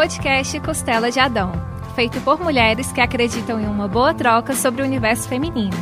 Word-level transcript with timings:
podcast 0.00 0.58
Costela 0.60 1.10
de 1.10 1.20
Adão, 1.20 1.52
feito 1.94 2.18
por 2.22 2.40
mulheres 2.40 2.90
que 2.90 3.02
acreditam 3.02 3.60
em 3.60 3.66
uma 3.66 3.86
boa 3.86 4.14
troca 4.14 4.54
sobre 4.54 4.80
o 4.80 4.84
universo 4.86 5.28
feminino. 5.28 5.76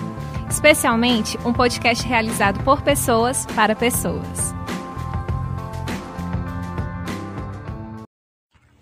Especialmente 0.51 1.39
um 1.45 1.53
podcast 1.53 2.05
realizado 2.05 2.61
por 2.65 2.83
pessoas 2.83 3.47
para 3.55 3.77
pessoas. 3.77 4.53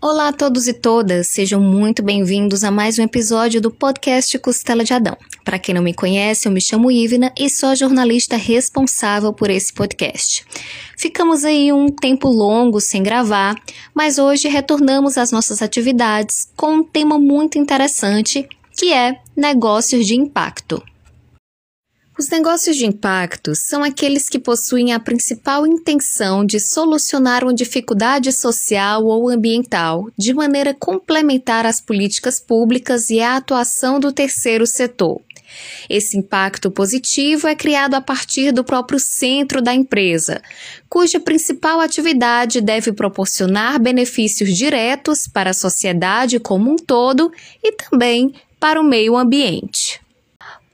Olá 0.00 0.28
a 0.28 0.32
todos 0.32 0.66
e 0.68 0.72
todas, 0.72 1.26
sejam 1.26 1.60
muito 1.60 2.02
bem-vindos 2.02 2.64
a 2.64 2.70
mais 2.70 2.98
um 2.98 3.02
episódio 3.02 3.60
do 3.60 3.70
podcast 3.70 4.38
Costela 4.38 4.84
de 4.84 4.94
Adão. 4.94 5.18
Para 5.44 5.58
quem 5.58 5.74
não 5.74 5.82
me 5.82 5.92
conhece, 5.92 6.48
eu 6.48 6.52
me 6.52 6.62
chamo 6.62 6.90
Ivna 6.90 7.30
e 7.38 7.50
sou 7.50 7.68
a 7.68 7.74
jornalista 7.74 8.36
responsável 8.36 9.34
por 9.34 9.50
esse 9.50 9.70
podcast. 9.70 10.46
Ficamos 10.96 11.44
aí 11.44 11.70
um 11.72 11.88
tempo 11.88 12.28
longo 12.28 12.80
sem 12.80 13.02
gravar, 13.02 13.54
mas 13.94 14.18
hoje 14.18 14.48
retornamos 14.48 15.18
às 15.18 15.30
nossas 15.30 15.60
atividades 15.60 16.48
com 16.56 16.76
um 16.76 16.84
tema 16.84 17.18
muito 17.18 17.58
interessante, 17.58 18.48
que 18.74 18.92
é 18.92 19.20
negócios 19.36 20.06
de 20.06 20.14
impacto. 20.16 20.82
Os 22.18 22.30
negócios 22.30 22.76
de 22.76 22.86
impacto 22.86 23.54
são 23.54 23.84
aqueles 23.84 24.30
que 24.30 24.38
possuem 24.38 24.94
a 24.94 24.98
principal 24.98 25.66
intenção 25.66 26.46
de 26.46 26.58
solucionar 26.58 27.44
uma 27.44 27.52
dificuldade 27.52 28.32
social 28.32 29.04
ou 29.04 29.28
ambiental 29.28 30.08
de 30.16 30.32
maneira 30.32 30.72
complementar 30.72 31.66
às 31.66 31.78
políticas 31.78 32.40
públicas 32.40 33.10
e 33.10 33.20
à 33.20 33.36
atuação 33.36 34.00
do 34.00 34.14
terceiro 34.14 34.66
setor. 34.66 35.20
Esse 35.88 36.16
impacto 36.16 36.70
positivo 36.70 37.46
é 37.46 37.54
criado 37.54 37.94
a 37.94 38.00
partir 38.00 38.52
do 38.52 38.64
próprio 38.64 38.98
centro 38.98 39.60
da 39.62 39.74
empresa, 39.74 40.42
cuja 40.88 41.20
principal 41.20 41.80
atividade 41.80 42.60
deve 42.60 42.92
proporcionar 42.92 43.80
benefícios 43.80 44.56
diretos 44.56 45.26
para 45.26 45.50
a 45.50 45.54
sociedade 45.54 46.40
como 46.40 46.70
um 46.70 46.76
todo 46.76 47.32
e 47.62 47.72
também 47.72 48.34
para 48.58 48.80
o 48.80 48.84
meio 48.84 49.16
ambiente. 49.16 50.00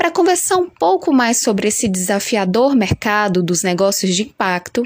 Para 0.02 0.10
conversar 0.10 0.56
um 0.56 0.68
pouco 0.68 1.12
mais 1.12 1.40
sobre 1.40 1.68
esse 1.68 1.86
desafiador 1.86 2.74
mercado 2.74 3.40
dos 3.40 3.62
negócios 3.62 4.16
de 4.16 4.22
impacto, 4.22 4.82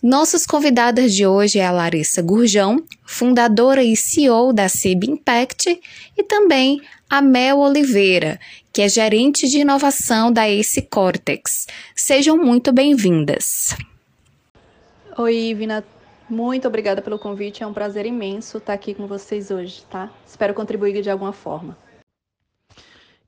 nossas 0.00 0.46
convidadas 0.46 1.12
de 1.12 1.26
hoje 1.26 1.58
é 1.58 1.66
a 1.66 1.72
Larissa 1.72 2.22
Gurjão, 2.22 2.80
fundadora 3.04 3.82
e 3.82 3.96
CEO 3.96 4.52
da 4.52 4.68
CIB 4.68 5.10
Impact, 5.10 5.80
e 6.16 6.22
também 6.22 6.80
a 7.10 7.20
Mel 7.20 7.58
Oliveira, 7.58 8.38
que 8.72 8.82
é 8.82 8.88
gerente 8.88 9.48
de 9.48 9.58
inovação 9.58 10.32
da 10.32 10.48
Ace 10.48 10.82
Cortex. 10.82 11.66
Sejam 11.94 12.36
muito 12.36 12.72
bem-vindas. 12.72 13.76
Oi, 15.18 15.36
Ivina. 15.36 15.84
Muito 16.28 16.68
obrigada 16.68 17.02
pelo 17.02 17.18
convite. 17.18 17.62
É 17.62 17.66
um 17.66 17.72
prazer 17.72 18.06
imenso 18.06 18.58
estar 18.58 18.72
aqui 18.72 18.94
com 18.94 19.06
vocês 19.06 19.50
hoje, 19.50 19.82
tá? 19.90 20.08
Espero 20.24 20.54
contribuir 20.54 21.02
de 21.02 21.10
alguma 21.10 21.32
forma. 21.32 21.76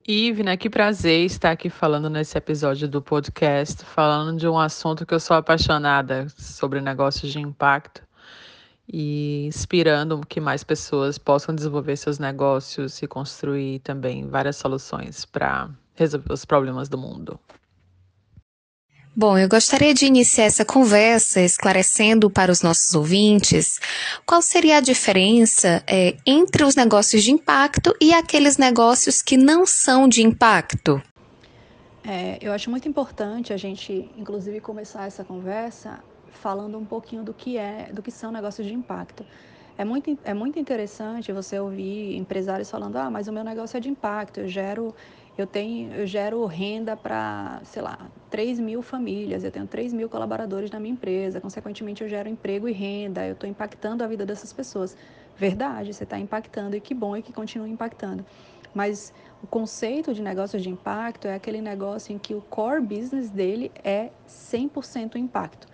Ivna, 0.06 0.56
que 0.56 0.68
prazer 0.68 1.24
estar 1.24 1.52
aqui 1.52 1.70
falando 1.70 2.10
nesse 2.10 2.36
episódio 2.36 2.88
do 2.88 3.00
podcast, 3.00 3.84
falando 3.84 4.36
de 4.36 4.48
um 4.48 4.58
assunto 4.58 5.06
que 5.06 5.14
eu 5.14 5.20
sou 5.20 5.36
apaixonada 5.36 6.26
sobre 6.36 6.80
negócios 6.80 7.32
de 7.32 7.38
impacto 7.38 8.02
e 8.92 9.46
inspirando 9.46 10.20
que 10.28 10.40
mais 10.40 10.62
pessoas 10.62 11.16
possam 11.16 11.54
desenvolver 11.54 11.96
seus 11.96 12.18
negócios 12.18 13.00
e 13.00 13.06
construir 13.06 13.78
também 13.78 14.28
várias 14.28 14.56
soluções 14.56 15.24
para 15.24 15.70
resolver 15.94 16.32
os 16.32 16.44
problemas 16.44 16.88
do 16.88 16.98
mundo. 16.98 17.40
Bom, 19.14 19.36
eu 19.36 19.46
gostaria 19.46 19.92
de 19.92 20.06
iniciar 20.06 20.44
essa 20.44 20.64
conversa 20.64 21.40
esclarecendo 21.42 22.30
para 22.30 22.50
os 22.50 22.62
nossos 22.62 22.94
ouvintes 22.94 23.78
qual 24.24 24.40
seria 24.40 24.78
a 24.78 24.80
diferença 24.80 25.82
é, 25.86 26.16
entre 26.26 26.64
os 26.64 26.74
negócios 26.74 27.22
de 27.22 27.30
impacto 27.30 27.94
e 28.00 28.14
aqueles 28.14 28.56
negócios 28.56 29.20
que 29.20 29.36
não 29.36 29.66
são 29.66 30.08
de 30.08 30.22
impacto. 30.22 31.02
É, 32.04 32.38
eu 32.40 32.52
acho 32.52 32.70
muito 32.70 32.88
importante 32.88 33.52
a 33.52 33.56
gente, 33.56 34.10
inclusive, 34.16 34.60
começar 34.60 35.06
essa 35.06 35.22
conversa 35.22 36.02
falando 36.42 36.76
um 36.76 36.84
pouquinho 36.84 37.22
do 37.22 37.32
que 37.32 37.56
é, 37.56 37.90
do 37.92 38.02
que 38.02 38.10
são 38.10 38.32
negócios 38.32 38.66
de 38.66 38.74
impacto. 38.74 39.24
É 39.78 39.84
muito, 39.84 40.18
é 40.24 40.34
muito 40.34 40.58
interessante 40.58 41.32
você 41.32 41.58
ouvir 41.58 42.16
empresários 42.16 42.70
falando, 42.70 42.96
ah, 42.96 43.10
mas 43.10 43.26
o 43.28 43.32
meu 43.32 43.44
negócio 43.44 43.76
é 43.76 43.80
de 43.80 43.88
impacto, 43.88 44.40
eu 44.40 44.48
gero 44.48 44.94
eu 45.36 45.46
tenho, 45.46 45.90
eu 45.94 46.06
gero 46.06 46.44
renda 46.44 46.94
para, 46.94 47.60
sei 47.64 47.80
lá, 47.80 47.98
3 48.28 48.60
mil 48.60 48.82
famílias, 48.82 49.42
eu 49.44 49.50
tenho 49.50 49.66
3 49.66 49.94
mil 49.94 50.06
colaboradores 50.08 50.70
na 50.70 50.78
minha 50.78 50.92
empresa, 50.92 51.40
consequentemente 51.40 52.02
eu 52.02 52.08
gero 52.08 52.28
emprego 52.28 52.68
e 52.68 52.72
renda, 52.72 53.26
eu 53.26 53.32
estou 53.32 53.48
impactando 53.48 54.04
a 54.04 54.06
vida 54.06 54.26
dessas 54.26 54.52
pessoas. 54.52 54.94
Verdade, 55.34 55.94
você 55.94 56.04
está 56.04 56.18
impactando 56.18 56.76
e 56.76 56.80
que 56.80 56.92
bom 56.92 57.16
e 57.16 57.22
que 57.22 57.32
continue 57.32 57.70
impactando. 57.70 58.26
Mas 58.74 59.12
o 59.42 59.46
conceito 59.46 60.12
de 60.12 60.22
negócio 60.22 60.60
de 60.60 60.68
impacto 60.68 61.26
é 61.26 61.34
aquele 61.34 61.62
negócio 61.62 62.14
em 62.14 62.18
que 62.18 62.34
o 62.34 62.42
core 62.42 62.82
business 62.82 63.30
dele 63.30 63.72
é 63.82 64.10
100% 64.28 65.16
impacto. 65.16 65.66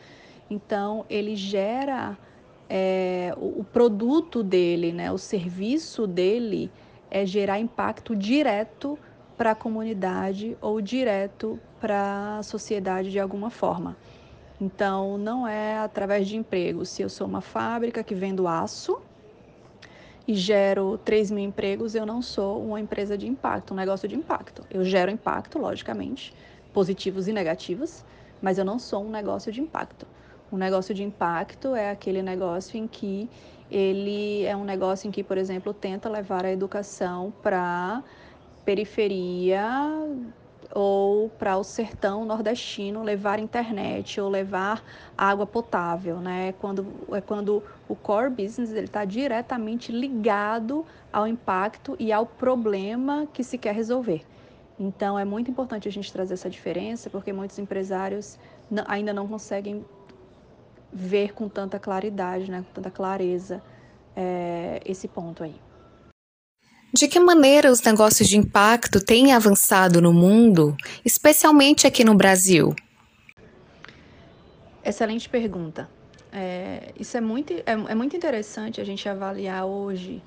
Então, 0.50 1.04
ele 1.10 1.36
gera 1.36 2.16
é, 2.69 3.34
o, 3.36 3.64
produto 3.64 4.42
dele, 4.42 4.92
né, 4.92 5.10
o 5.10 5.19
serviço 5.19 6.06
dele 6.06 6.70
é 7.10 7.25
gerar 7.25 7.59
impacto 7.59 8.14
direto 8.14 8.98
para 9.36 9.53
a 9.53 9.54
comunidade 9.54 10.56
ou 10.60 10.81
direto 10.81 11.59
para 11.81 12.38
a 12.38 12.42
sociedade 12.42 13.10
de 13.10 13.19
alguma 13.19 13.50
forma. 13.50 13.97
Então, 14.60 15.16
não 15.16 15.47
é 15.47 15.78
através 15.78 16.26
de 16.26 16.36
emprego. 16.36 16.84
Se 16.84 17.03
eu 17.03 17.09
sou 17.09 17.26
uma 17.26 17.41
fábrica 17.41 18.03
que 18.03 18.15
vendo 18.15 18.48
aço 18.48 19.00
e 20.26 20.34
gero 20.34 20.98
3 20.98 21.30
mil 21.30 21.44
empregos, 21.44 21.94
eu 21.94 22.04
não 22.04 22.20
sou 22.20 22.62
uma 22.62 22.80
empresa 22.80 23.16
de 23.16 23.28
impacto, 23.28 23.72
um 23.72 23.76
negócio 23.76 24.09
de 24.09 24.16
impacto. 24.16 24.62
Eu 24.69 24.84
gero 24.84 25.10
impacto, 25.10 25.59
logicamente, 25.59 26.34
positivos 26.72 27.28
e 27.28 27.32
negativos, 27.32 28.04
mas 28.42 28.59
eu 28.59 28.65
não 28.65 28.78
sou 28.78 29.04
um 29.04 29.10
negócio 29.10 29.53
de 29.53 29.60
impacto. 29.60 30.06
Um 30.50 30.56
negócio 30.56 30.94
de 30.94 31.03
impacto 31.03 31.75
é 31.75 31.91
aquele 31.91 32.22
negócio 32.22 32.78
em 32.78 32.86
que 32.86 33.28
ele 33.70 34.44
é 34.44 34.56
um 34.56 34.64
negócio 34.64 35.06
em 35.06 35.10
que, 35.10 35.22
por 35.22 35.36
exemplo, 35.36 35.75
tenta 35.75 36.09
levar 36.09 36.44
a 36.44 36.50
educação 36.50 37.32
para 37.42 38.03
periferia 38.64 39.66
ou 40.75 41.31
para 41.31 41.56
o 41.56 41.64
sertão 41.64 42.25
nordestino 42.25 43.03
levar 43.03 43.38
internet 43.38 44.20
ou 44.20 44.28
levar 44.28 44.82
água 45.16 45.47
potável, 45.47 46.19
né? 46.19 46.53
Quando 46.60 46.86
é 47.12 47.20
quando 47.20 47.62
o 47.88 47.97
core 47.97 48.30
business 48.30 48.70
ele 48.70 48.86
está 48.86 49.04
diretamente 49.04 49.91
ligado 49.91 50.84
ao 51.12 51.26
impacto 51.26 51.97
e 51.98 52.12
ao 52.12 52.26
problema 52.26 53.26
que 53.32 53.42
se 53.42 53.56
quer 53.56 53.75
resolver. 53.75 54.25
Então 54.78 55.19
é 55.19 55.25
muito 55.25 55.50
importante 55.50 55.88
a 55.88 55.92
gente 55.92 56.12
trazer 56.12 56.34
essa 56.34 56.50
diferença 56.50 57.09
porque 57.10 57.32
muitos 57.32 57.59
empresários 57.59 58.38
ainda 58.86 59.12
não 59.12 59.26
conseguem 59.26 59.84
ver 60.93 61.32
com 61.32 61.49
tanta 61.49 61.78
claridade, 61.78 62.50
né? 62.50 62.65
Com 62.66 62.75
tanta 62.75 62.91
clareza 62.91 63.62
é, 64.16 64.81
esse 64.84 65.06
ponto 65.06 65.43
aí. 65.44 65.54
De 66.93 67.06
que 67.06 67.21
maneira 67.21 67.71
os 67.71 67.82
negócios 67.82 68.28
de 68.28 68.38
impacto 68.38 69.04
têm 69.04 69.32
avançado 69.32 70.00
no 70.00 70.12
mundo, 70.12 70.75
especialmente 71.04 71.87
aqui 71.87 72.03
no 72.03 72.15
Brasil? 72.15 72.75
Excelente 74.82 75.28
pergunta. 75.28 75.88
É, 76.32 76.93
isso 76.98 77.16
é 77.16 77.21
muito, 77.21 77.53
é, 77.53 77.62
é 77.66 77.94
muito 77.94 78.16
interessante 78.16 78.81
a 78.81 78.84
gente 78.84 79.06
avaliar 79.09 79.66
hoje 79.66 80.22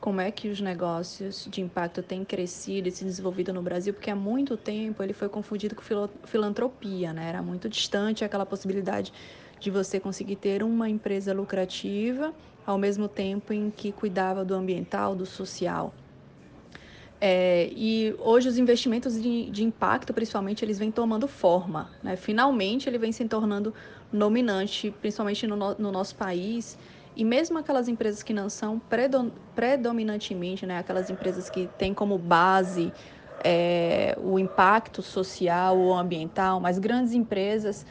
como 0.00 0.20
é 0.20 0.30
que 0.30 0.48
os 0.48 0.60
negócios 0.60 1.46
de 1.50 1.60
impacto 1.60 2.02
têm 2.02 2.24
crescido 2.24 2.88
e 2.88 2.90
se 2.90 3.04
desenvolvido 3.04 3.52
no 3.52 3.60
Brasil, 3.60 3.92
porque 3.92 4.10
há 4.10 4.16
muito 4.16 4.56
tempo 4.56 5.02
ele 5.02 5.12
foi 5.12 5.28
confundido 5.28 5.74
com 5.74 5.82
filantropia, 6.24 7.12
né? 7.12 7.28
Era 7.28 7.42
muito 7.42 7.68
distante 7.68 8.24
aquela 8.24 8.46
possibilidade 8.46 9.12
de 9.60 9.70
você 9.70 9.98
conseguir 9.98 10.36
ter 10.36 10.62
uma 10.62 10.88
empresa 10.88 11.32
lucrativa 11.32 12.32
ao 12.66 12.76
mesmo 12.76 13.08
tempo 13.08 13.52
em 13.52 13.70
que 13.70 13.92
cuidava 13.92 14.44
do 14.44 14.54
ambiental, 14.54 15.14
do 15.14 15.24
social. 15.24 15.94
É, 17.20 17.68
e 17.74 18.14
hoje 18.18 18.48
os 18.48 18.58
investimentos 18.58 19.20
de, 19.20 19.50
de, 19.50 19.64
impacto, 19.64 20.14
principalmente, 20.14 20.64
eles 20.64 20.78
vêm 20.78 20.90
tomando 20.90 21.26
forma. 21.26 21.90
Né? 22.02 22.14
Finalmente, 22.14 22.88
ele 22.88 22.98
vem 22.98 23.10
se 23.10 23.24
tornando 23.24 23.74
dominante, 24.12 24.94
principalmente 25.00 25.46
no, 25.46 25.56
no, 25.56 25.90
nosso 25.90 26.14
país. 26.14 26.78
E 27.16 27.24
mesmo 27.24 27.58
aquelas 27.58 27.88
empresas 27.88 28.22
que 28.22 28.32
não 28.32 28.48
são 28.48 28.80
predominantemente, 29.54 30.64
né? 30.64 30.78
aquelas 30.78 31.10
empresas 31.10 31.50
que 31.50 31.68
têm 31.76 31.92
como 31.92 32.16
base 32.16 32.92
é, 33.42 34.16
o 34.22 34.38
impacto 34.38 35.02
social 35.02 35.76
ou 35.76 35.94
ambiental, 35.94 36.60
mas 36.60 36.78
grandes 36.78 37.14
empresas 37.14 37.84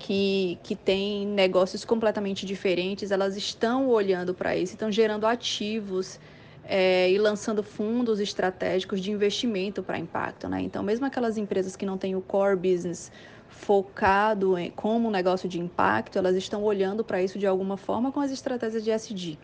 que, 0.00 0.58
que 0.62 0.74
têm 0.74 1.26
negócios 1.26 1.84
completamente 1.84 2.46
diferentes, 2.46 3.10
elas 3.10 3.36
estão 3.36 3.86
olhando 3.86 4.32
para 4.32 4.56
isso, 4.56 4.72
estão 4.72 4.90
gerando 4.90 5.26
ativos 5.26 6.18
é, 6.64 7.10
e 7.10 7.18
lançando 7.18 7.62
fundos 7.62 8.18
estratégicos 8.18 8.98
de 8.98 9.12
investimento 9.12 9.82
para 9.82 9.98
impacto. 9.98 10.48
Né? 10.48 10.62
Então, 10.62 10.82
mesmo 10.82 11.04
aquelas 11.04 11.36
empresas 11.36 11.76
que 11.76 11.84
não 11.84 11.98
têm 11.98 12.16
o 12.16 12.22
core 12.22 12.56
business 12.56 13.12
focado 13.50 14.56
em, 14.56 14.70
como 14.70 15.08
um 15.08 15.10
negócio 15.10 15.46
de 15.46 15.60
impacto, 15.60 16.16
elas 16.16 16.34
estão 16.34 16.64
olhando 16.64 17.04
para 17.04 17.22
isso 17.22 17.38
de 17.38 17.46
alguma 17.46 17.76
forma 17.76 18.10
com 18.10 18.20
as 18.20 18.30
estratégias 18.30 18.82
de 18.82 18.90
SD. 18.90 19.36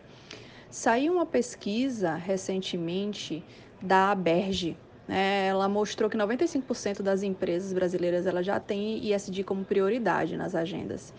Saiu 0.71 1.13
uma 1.13 1.25
pesquisa 1.25 2.15
recentemente 2.15 3.43
da 3.79 4.09
Aberge? 4.09 4.75
Ela 5.07 5.69
mostrou 5.69 6.09
que 6.09 6.17
95% 6.17 7.01
das 7.01 7.23
empresas 7.23 7.71
brasileiras 7.71 8.25
ela 8.25 8.43
já 8.43 8.59
tem 8.59 8.97
ISD 9.05 9.43
como 9.43 9.63
prioridade 9.63 10.35
nas 10.35 10.53
agendas. 10.53 11.13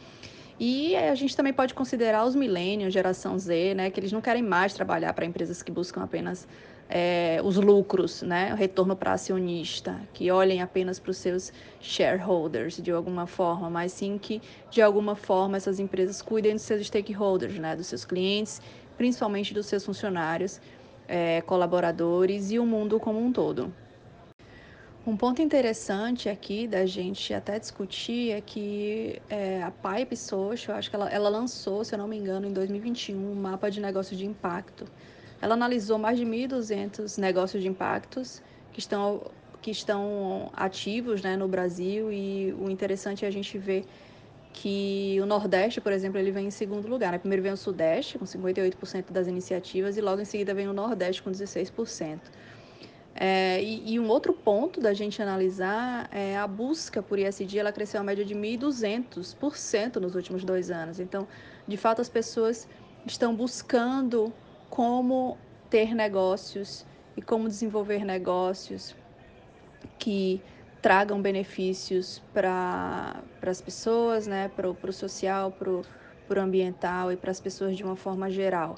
E 0.61 0.96
a 0.96 1.14
gente 1.14 1.37
também 1.37 1.52
pode 1.52 1.73
considerar 1.73 2.25
os 2.26 2.35
millennials, 2.35 2.93
geração 2.93 3.38
Z, 3.38 3.75
né, 3.75 3.90
que 3.90 4.00
eles 4.00 4.11
não 4.11 4.20
querem 4.20 4.43
mais 4.43 4.75
trabalhar 4.75 5.12
para 5.12 5.25
empresas 5.25 5.62
que 5.62 5.70
buscam 5.70 6.02
apenas 6.02 6.49
é, 6.90 7.40
os 7.44 7.56
lucros, 7.56 8.23
né, 8.23 8.52
o 8.52 8.56
retorno 8.56 8.96
para 8.96 9.12
acionista, 9.12 10.00
que 10.12 10.31
olhem 10.32 10.61
apenas 10.61 10.99
para 10.99 11.11
os 11.12 11.19
seus 11.19 11.52
shareholders 11.81 12.82
de 12.82 12.90
alguma 12.90 13.26
forma, 13.26 13.70
mas 13.70 13.93
sim 13.93 14.19
que 14.19 14.43
de 14.69 14.82
alguma 14.82 15.14
forma 15.14 15.56
essas 15.56 15.79
empresas 15.79 16.20
cuidem 16.20 16.55
dos 16.55 16.62
seus 16.62 16.87
stakeholders, 16.87 17.56
né, 17.58 17.76
dos 17.76 17.87
seus 17.87 18.05
clientes, 18.05 18.61
principalmente 18.96 19.55
dos 19.55 19.67
seus 19.67 19.85
funcionários, 19.85 20.61
é, 21.09 21.41
colaboradores 21.41 22.51
e 22.53 22.59
o 22.59 22.67
mundo 22.67 23.01
como 23.01 23.19
um 23.19 23.33
todo. 23.33 23.73
Um 25.07 25.17
ponto 25.17 25.41
interessante 25.41 26.29
aqui 26.29 26.69
da 26.69 26.85
gente 26.85 27.33
até 27.33 27.59
discutir 27.59 28.33
é 28.33 28.43
que 28.43 29.23
é, 29.31 29.63
a 29.63 29.71
Pipe 29.71 30.15
Social, 30.15 30.77
acho 30.77 30.91
que 30.91 30.97
ela, 30.97 31.09
ela 31.09 31.31
lançou, 31.31 31.83
se 31.83 31.95
eu 31.95 31.99
não 31.99 32.07
me 32.07 32.19
engano, 32.19 32.47
em 32.47 32.53
2021, 32.53 33.17
um 33.17 33.35
mapa 33.35 33.71
de 33.71 33.81
negócios 33.81 34.19
de 34.19 34.27
impacto. 34.27 34.85
Ela 35.41 35.55
analisou 35.55 35.97
mais 35.97 36.19
de 36.19 36.27
1.200 36.27 37.17
negócios 37.17 37.63
de 37.63 37.69
impactos 37.69 38.43
que 38.71 38.81
estão, 38.81 39.23
que 39.63 39.71
estão 39.71 40.51
ativos 40.53 41.23
né, 41.23 41.37
no 41.39 41.49
Brasil 41.49 42.13
e 42.13 42.53
o 42.61 42.69
interessante 42.69 43.25
é 43.25 43.29
a 43.29 43.31
gente 43.31 43.57
ver 43.57 43.87
que 44.61 45.19
o 45.23 45.27
Nordeste, 45.27 45.81
por 45.81 45.93
exemplo, 45.93 46.19
ele 46.19 46.33
vem 46.33 46.49
em 46.49 46.51
segundo 46.51 46.89
lugar. 46.89 47.13
Né? 47.13 47.19
Primeiro 47.19 47.43
vem 47.45 47.53
o 47.53 47.57
Sudeste, 47.57 48.19
com 48.19 48.25
58% 48.25 49.13
das 49.13 49.29
iniciativas, 49.29 49.97
e 49.97 50.01
logo 50.01 50.21
em 50.21 50.25
seguida 50.25 50.53
vem 50.53 50.67
o 50.67 50.73
Nordeste, 50.73 51.23
com 51.23 51.31
16%. 51.31 52.19
É, 53.15 53.63
e, 53.63 53.95
e, 53.95 54.01
um 54.01 54.09
outro 54.09 54.33
ponto 54.33 54.81
da 54.81 54.93
gente 54.93 55.23
analisar 55.23 56.09
é 56.13 56.37
a 56.37 56.47
busca 56.47 57.01
por 57.01 57.19
ISD, 57.19 57.59
ela 57.59 57.73
cresceu 57.73 58.01
a 58.01 58.05
média 58.05 58.25
de 58.25 58.35
1.200% 58.35 59.97
nos 59.97 60.17
últimos 60.17 60.43
dois 60.45 60.71
anos. 60.73 60.99
Então, 60.99 61.27
de 61.67 61.77
fato, 61.77 62.01
as 62.01 62.09
pessoas 62.09 62.69
estão 63.07 63.35
buscando 63.35 64.33
como 64.69 65.39
ter 65.71 65.95
negócios 65.95 66.85
e 67.17 67.23
como 67.23 67.49
desenvolver 67.49 68.05
negócios 68.05 68.95
que 69.99 70.41
tragam 70.81 71.21
benefícios 71.21 72.23
para 72.33 73.23
as 73.43 73.61
pessoas, 73.61 74.27
né, 74.27 74.51
para 74.55 74.69
o 74.69 74.93
social, 74.93 75.51
para 75.51 75.71
o 75.71 76.41
ambiental 76.41 77.13
e 77.13 77.17
para 77.17 77.31
as 77.31 77.41
pessoas 77.41 77.77
de 77.77 77.83
uma 77.83 77.97
forma 77.97 78.31
geral. 78.31 78.77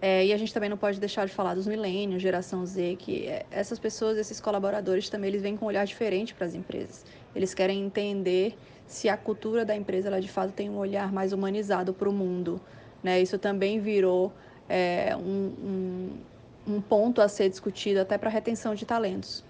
É, 0.00 0.26
e 0.26 0.32
a 0.32 0.36
gente 0.36 0.52
também 0.52 0.68
não 0.68 0.76
pode 0.76 1.00
deixar 1.00 1.26
de 1.26 1.32
falar 1.32 1.54
dos 1.54 1.66
milênios, 1.66 2.20
geração 2.20 2.66
Z, 2.66 2.96
que 2.98 3.26
é, 3.26 3.46
essas 3.50 3.78
pessoas, 3.78 4.18
esses 4.18 4.40
colaboradores 4.40 5.08
também, 5.08 5.28
eles 5.28 5.42
vêm 5.42 5.56
com 5.56 5.64
um 5.64 5.68
olhar 5.68 5.86
diferente 5.86 6.34
para 6.34 6.46
as 6.46 6.54
empresas. 6.54 7.04
Eles 7.34 7.54
querem 7.54 7.82
entender 7.82 8.56
se 8.86 9.08
a 9.08 9.16
cultura 9.16 9.64
da 9.64 9.74
empresa, 9.74 10.08
ela 10.08 10.20
de 10.20 10.28
fato 10.28 10.52
tem 10.52 10.68
um 10.68 10.76
olhar 10.76 11.10
mais 11.12 11.32
humanizado 11.32 11.94
para 11.94 12.08
o 12.08 12.12
mundo. 12.12 12.60
Né? 13.02 13.20
Isso 13.20 13.38
também 13.38 13.80
virou 13.80 14.32
é, 14.68 15.16
um, 15.16 16.10
um, 16.68 16.74
um 16.74 16.80
ponto 16.80 17.22
a 17.22 17.28
ser 17.28 17.48
discutido 17.48 18.00
até 18.00 18.18
para 18.18 18.28
retenção 18.28 18.74
de 18.74 18.84
talentos. 18.84 19.42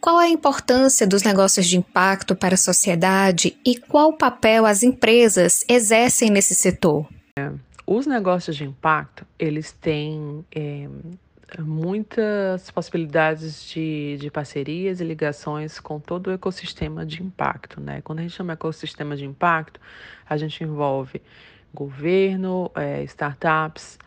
Qual 0.00 0.18
a 0.18 0.28
importância 0.28 1.06
dos 1.06 1.22
negócios 1.22 1.66
de 1.66 1.78
impacto 1.78 2.36
para 2.36 2.54
a 2.54 2.58
sociedade 2.58 3.56
e 3.64 3.76
qual 3.78 4.12
papel 4.12 4.66
as 4.66 4.82
empresas 4.82 5.64
exercem 5.66 6.28
nesse 6.28 6.54
setor? 6.54 7.08
É, 7.38 7.50
os 7.86 8.06
negócios 8.06 8.54
de 8.54 8.64
impacto, 8.64 9.26
eles 9.38 9.72
têm 9.72 10.44
é, 10.54 10.86
muitas 11.58 12.70
possibilidades 12.70 13.64
de, 13.64 14.18
de 14.20 14.30
parcerias 14.30 15.00
e 15.00 15.04
ligações 15.04 15.80
com 15.80 15.98
todo 15.98 16.26
o 16.26 16.32
ecossistema 16.32 17.06
de 17.06 17.22
impacto. 17.22 17.80
Né? 17.80 18.02
Quando 18.02 18.18
a 18.18 18.22
gente 18.22 18.34
chama 18.34 18.52
ecossistema 18.52 19.16
de 19.16 19.24
impacto, 19.24 19.80
a 20.28 20.36
gente 20.36 20.62
envolve 20.62 21.22
governo, 21.72 22.70
é, 22.74 23.02
startups, 23.04 23.98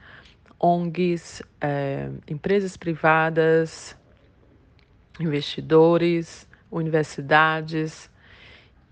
ONGs, 0.59 1.41
é, 1.59 2.09
empresas 2.27 2.77
privadas, 2.77 3.96
investidores, 5.19 6.47
universidades 6.71 8.09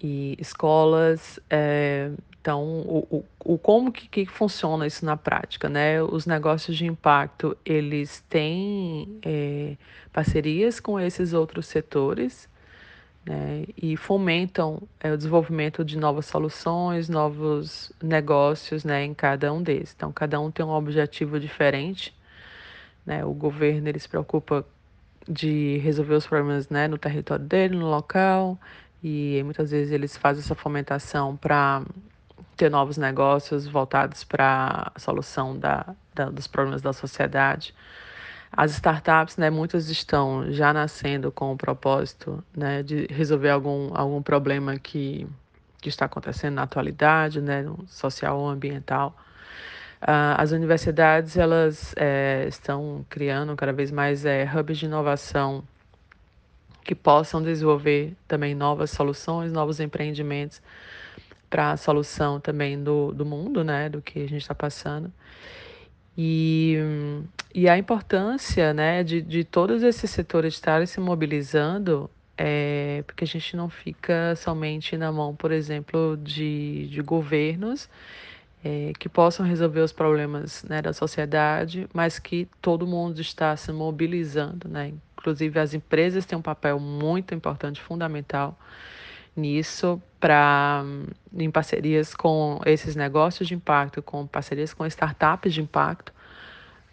e 0.02 0.36
escolas. 0.40 1.40
É, 1.50 2.12
então, 2.46 2.64
o, 2.64 3.08
o, 3.10 3.54
o 3.54 3.58
como 3.58 3.92
que, 3.92 4.08
que, 4.08 4.26
funciona 4.28 4.86
isso 4.86 5.04
na 5.04 5.18
prática, 5.18 5.68
né? 5.68 6.04
Os 6.04 6.28
negócios 6.28 6.78
de 6.78 6.86
impacto, 6.86 7.58
eles 7.66 8.24
têm 8.30 9.18
é, 9.24 9.76
parcerias 10.14 10.80
com 10.80 11.00
esses 11.00 11.34
outros 11.34 11.66
setores, 11.66 12.48
né? 13.26 13.66
E 13.76 13.98
fomentam 13.98 14.84
é, 15.00 15.12
o 15.12 15.18
desenvolvimento 15.18 15.84
de 15.84 15.98
novas 15.98 16.28
soluções, 16.28 17.10
novos 17.10 17.92
negócios, 18.00 18.84
né? 18.84 19.04
Em 19.04 19.14
cada 19.16 19.52
um 19.52 19.64
desses. 19.64 19.96
Então, 19.96 20.12
cada 20.12 20.40
um 20.40 20.52
tem 20.52 20.64
um 20.64 20.70
objetivo 20.70 21.40
diferente, 21.40 22.16
né? 23.04 23.26
O 23.26 23.34
governo, 23.34 23.90
ele 23.90 23.98
se 23.98 24.08
preocupa 24.08 24.64
de 25.28 25.78
resolver 25.80 26.16
os 26.16 26.28
problemas, 26.28 26.70
né? 26.70 26.88
No 26.88 26.98
território 26.98 27.46
dele, 27.46 27.76
no 27.76 27.90
local, 27.90 28.60
e 29.04 29.42
muitas 29.44 29.72
vezes 29.72 29.92
eles 29.92 30.18
fazem 30.18 30.42
essa 30.42 30.56
fomentação 30.56 31.36
para 31.36 31.84
ter 32.56 32.70
novos 32.70 32.98
negócios 32.98 33.68
voltados 33.68 34.24
para 34.24 34.92
a 34.96 35.00
solução 35.00 35.58
da, 35.58 35.86
da, 36.14 36.30
dos 36.30 36.48
problemas 36.48 36.82
da 36.82 36.94
sociedade. 36.94 37.74
As 38.52 38.72
startups, 38.72 39.36
né, 39.38 39.50
muitas 39.50 39.90
estão 39.90 40.52
já 40.52 40.72
nascendo 40.72 41.32
com 41.32 41.52
o 41.52 41.58
propósito 41.58 42.44
né, 42.56 42.82
de 42.82 43.06
resolver 43.08 43.50
algum, 43.50 43.92
algum 43.94 44.22
problema 44.22 44.80
que, 44.80 45.28
que 45.82 45.90
está 45.90 46.06
acontecendo 46.06 46.56
na 46.56 46.64
atualidade, 46.64 47.42
né, 47.42 47.66
social 47.88 48.40
ou 48.40 48.48
ambiental. 48.48 49.16
Uh, 50.06 50.38
as 50.38 50.52
universidades 50.52 51.36
elas 51.36 51.96
é, 51.98 52.46
estão 52.48 53.04
criando 53.10 53.56
cada 53.56 53.74
vez 53.74 53.90
mais 53.90 54.24
é, 54.24 54.48
hubs 54.56 54.78
de 54.78 54.86
inovação 54.86 55.64
que 56.84 56.94
possam 56.94 57.42
desenvolver 57.42 58.14
também 58.28 58.54
novas 58.54 58.92
soluções, 58.92 59.52
novos 59.52 59.80
empreendimentos 59.80 60.62
para 61.50 61.72
a 61.72 61.78
solução 61.78 62.40
também 62.40 62.84
do, 62.84 63.12
do 63.14 63.26
mundo, 63.26 63.64
né, 63.64 63.90
do 63.90 64.00
que 64.00 64.20
a 64.20 64.28
gente 64.28 64.42
está 64.42 64.54
passando. 64.54 65.12
E, 66.16 66.78
e 67.54 67.68
a 67.68 67.76
importância 67.76 68.76
né, 68.76 69.04
de, 69.04 69.24
de 69.24 69.44
todos 69.44 69.82
esses 69.82 70.12
setores 70.12 70.54
estarem 70.54 70.86
se 70.86 71.00
mobilizando 71.00 72.08
é 72.38 73.04
porque 73.08 73.24
a 73.24 73.28
gente 73.28 73.58
não 73.58 73.70
fica 73.70 74.36
somente 74.36 74.96
na 74.98 75.12
mão, 75.12 75.36
por 75.36 75.52
exemplo, 75.52 76.16
de, 76.22 76.88
de 76.90 77.02
governos 77.02 77.90
é, 78.66 78.94
que 78.98 79.08
possam 79.08 79.46
resolver 79.46 79.82
os 79.82 79.94
problemas 79.94 80.64
né, 80.64 80.82
da 80.82 80.92
sociedade, 80.92 81.88
mas 81.94 82.18
que 82.18 82.50
todo 82.60 82.88
mundo 82.88 83.22
está 83.22 83.56
se 83.56 83.72
mobilizando. 83.72 84.68
Né? 84.68 84.92
Inclusive, 85.16 85.60
as 85.60 85.76
empresas 85.76 86.26
têm 86.26 86.36
um 86.36 86.42
papel 86.42 86.80
muito 86.80 87.36
importante, 87.36 87.80
fundamental 87.80 88.58
nisso 89.36 90.02
para 90.20 90.84
em 91.32 91.52
parcerias 91.52 92.16
com 92.16 92.60
esses 92.66 92.96
negócios 92.96 93.48
de 93.48 93.54
impacto, 93.54 94.02
com 94.02 94.26
parcerias 94.26 94.74
com 94.74 94.84
startups 94.88 95.54
de 95.54 95.62
impacto, 95.62 96.12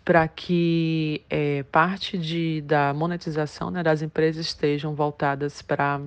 para 0.04 0.28
que 0.28 1.24
é, 1.30 1.62
parte 1.62 2.18
de, 2.18 2.60
da 2.66 2.92
monetização 2.92 3.70
né, 3.70 3.82
das 3.82 4.02
empresas 4.02 4.44
estejam 4.44 4.94
voltadas 4.94 5.62
para 5.62 6.02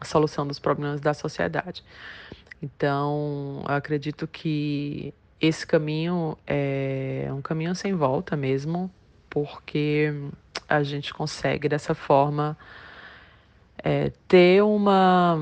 a 0.00 0.04
solução 0.04 0.44
dos 0.44 0.58
problemas 0.58 1.00
da 1.00 1.14
sociedade. 1.14 1.84
Então, 2.64 3.62
acredito 3.66 4.26
que 4.26 5.12
esse 5.38 5.66
caminho 5.66 6.38
é 6.46 7.28
um 7.30 7.42
caminho 7.42 7.74
sem 7.74 7.92
volta 7.92 8.36
mesmo, 8.36 8.90
porque 9.28 10.14
a 10.66 10.82
gente 10.82 11.12
consegue 11.12 11.68
dessa 11.68 11.94
forma 11.94 12.56
é, 13.76 14.10
ter 14.26 14.62
uma 14.62 15.38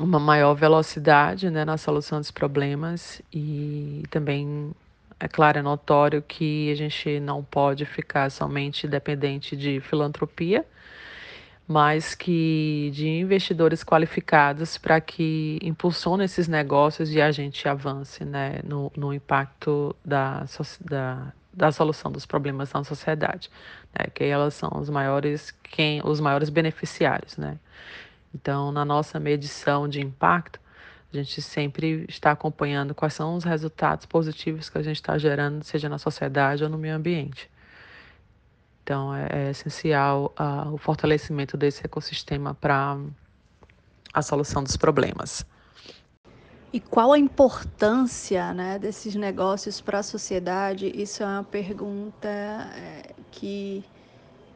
uma 0.00 0.18
maior 0.18 0.54
velocidade 0.54 1.50
né, 1.50 1.64
na 1.64 1.76
solução 1.76 2.18
dos 2.18 2.30
problemas. 2.30 3.20
E 3.32 4.02
também, 4.10 4.72
é 5.20 5.28
claro, 5.28 5.58
é 5.58 5.62
notório 5.62 6.22
que 6.22 6.70
a 6.70 6.74
gente 6.74 7.20
não 7.20 7.42
pode 7.44 7.84
ficar 7.84 8.30
somente 8.30 8.86
dependente 8.88 9.56
de 9.56 9.80
filantropia, 9.80 10.64
mas 11.68 12.14
que 12.14 12.90
de 12.94 13.06
investidores 13.06 13.84
qualificados 13.84 14.78
para 14.78 15.00
que 15.00 15.58
impulsionem 15.62 16.24
esses 16.24 16.48
negócios 16.48 17.12
e 17.12 17.20
a 17.20 17.30
gente 17.30 17.68
avance 17.68 18.24
né, 18.24 18.60
no, 18.64 18.90
no 18.96 19.12
impacto 19.12 19.94
da, 20.04 20.46
da, 20.80 21.32
da 21.52 21.70
solução 21.70 22.10
dos 22.10 22.24
problemas 22.24 22.72
na 22.72 22.82
sociedade, 22.84 23.50
né, 23.96 24.06
que 24.14 24.24
elas 24.24 24.54
são 24.54 24.70
os 24.80 24.88
maiores, 24.88 25.50
quem, 25.62 26.00
os 26.04 26.20
maiores 26.20 26.48
beneficiários, 26.48 27.36
né. 27.36 27.58
Então, 28.34 28.72
na 28.72 28.84
nossa 28.84 29.20
medição 29.20 29.88
de 29.88 30.00
impacto, 30.00 30.60
A 31.12 31.16
gente 31.16 31.40
sempre 31.40 32.04
está 32.08 32.32
acompanhando 32.32 32.94
quais 32.94 33.14
são 33.14 33.34
os 33.34 33.44
resultados 33.44 34.04
positivos 34.04 34.68
que 34.68 34.76
a 34.76 34.82
gente 34.82 34.96
está 34.96 35.16
gerando, 35.16 35.64
seja 35.64 35.88
na 35.88 35.98
sociedade 35.98 36.62
ou 36.62 36.68
no 36.70 36.76
meio 36.76 36.94
ambiente. 36.94 37.50
Então, 38.88 39.14
é, 39.14 39.28
é 39.30 39.50
essencial 39.50 40.32
uh, 40.40 40.72
o 40.72 40.78
fortalecimento 40.78 41.58
desse 41.58 41.84
ecossistema 41.84 42.54
para 42.54 42.96
a 44.14 44.22
solução 44.22 44.64
dos 44.64 44.78
problemas. 44.78 45.44
E 46.72 46.80
qual 46.80 47.12
a 47.12 47.18
importância 47.18 48.54
né, 48.54 48.78
desses 48.78 49.14
negócios 49.14 49.78
para 49.78 49.98
a 49.98 50.02
sociedade? 50.02 50.90
Isso 50.94 51.22
é 51.22 51.26
uma 51.26 51.44
pergunta 51.44 52.28
é, 52.28 53.12
que, 53.30 53.84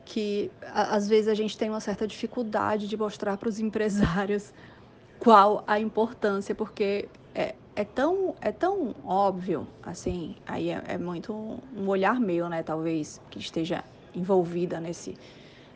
que 0.06 0.50
às 0.72 1.06
vezes 1.06 1.28
a 1.28 1.34
gente 1.34 1.58
tem 1.58 1.68
uma 1.68 1.80
certa 1.80 2.06
dificuldade 2.06 2.88
de 2.88 2.96
mostrar 2.96 3.36
para 3.36 3.50
os 3.50 3.60
empresários 3.60 4.50
qual 5.20 5.62
a 5.66 5.78
importância, 5.78 6.54
porque 6.54 7.06
é, 7.34 7.54
é, 7.76 7.84
tão, 7.84 8.34
é 8.40 8.50
tão 8.50 8.94
óbvio, 9.04 9.68
assim, 9.82 10.36
aí 10.46 10.70
é, 10.70 10.82
é 10.88 10.96
muito 10.96 11.34
um 11.76 11.86
olhar 11.86 12.18
meu, 12.18 12.48
né, 12.48 12.62
talvez, 12.62 13.20
que 13.28 13.38
esteja 13.38 13.84
envolvida 14.14 14.80
nesse, 14.80 15.14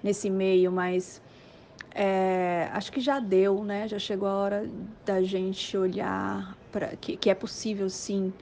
nesse 0.02 0.31
meio, 0.31 0.71
mas 0.71 1.23
é, 1.95 2.69
acho 2.73 2.93
que 2.93 3.00
já 3.00 3.19
deu, 3.19 3.64
né? 3.64 3.88
Já 3.88 3.99
chegou 3.99 4.28
a 4.28 4.35
hora 4.35 4.71
da 5.05 5.23
gente 5.23 5.76
olhar 5.76 6.57
para 6.71 6.88
que, 6.97 7.16
que 7.16 7.31
é 7.31 7.35
possível 7.35 7.88
sim 7.88 8.33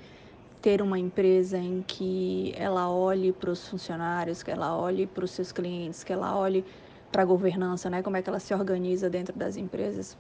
ter 0.61 0.81
uma 0.81 0.99
empresa 0.99 1.59
em 1.59 1.83
que 1.87 2.55
ela 2.57 2.91
olhe 2.91 3.33
para 3.33 3.51
os 3.51 3.69
funcionários, 3.69 4.43
que 4.43 4.51
ela 4.51 4.77
olhe 4.77 5.07
para 5.07 5.25
os 5.25 5.31
seus 5.31 5.53
clientes, 5.53 6.03
que 6.03 6.13
ela 6.13 6.37
olhe 6.37 6.65
para 7.13 7.23
a 7.23 7.25
governança, 7.25 7.89
né? 7.91 8.03
Como 8.03 8.17
é 8.17 8.23
que 8.23 8.29
ela 8.29 8.41
se 8.41 8.53
organiza 8.55 9.09
dentro 9.09 9.37
das 9.39 9.57
empresas 9.57 10.17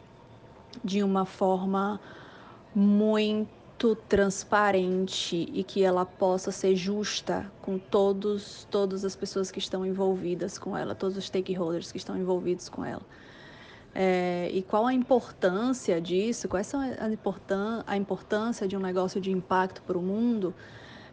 de 0.84 1.02
uma 1.02 1.24
forma 1.24 2.00
muito 2.74 3.63
transparente 4.08 5.48
e 5.52 5.64
que 5.64 5.82
ela 5.82 6.06
possa 6.06 6.52
ser 6.52 6.76
justa 6.76 7.50
com 7.60 7.78
todos 7.78 8.66
todas 8.70 9.04
as 9.04 9.16
pessoas 9.16 9.50
que 9.50 9.58
estão 9.58 9.84
envolvidas 9.84 10.56
com 10.58 10.76
ela, 10.76 10.94
todos 10.94 11.16
os 11.16 11.24
stakeholders 11.24 11.90
que 11.90 11.98
estão 11.98 12.16
envolvidos 12.16 12.68
com 12.68 12.84
ela. 12.84 13.02
É, 13.94 14.48
e 14.52 14.62
qual 14.62 14.86
a 14.86 14.94
importância 14.94 16.00
disso, 16.00 16.48
quais 16.48 16.66
são 16.66 16.80
a, 16.80 17.08
importân 17.08 17.84
a 17.86 17.96
importância 17.96 18.66
de 18.66 18.76
um 18.76 18.80
negócio 18.80 19.20
de 19.20 19.30
impacto 19.30 19.82
para 19.82 19.98
o 19.98 20.02
mundo, 20.02 20.54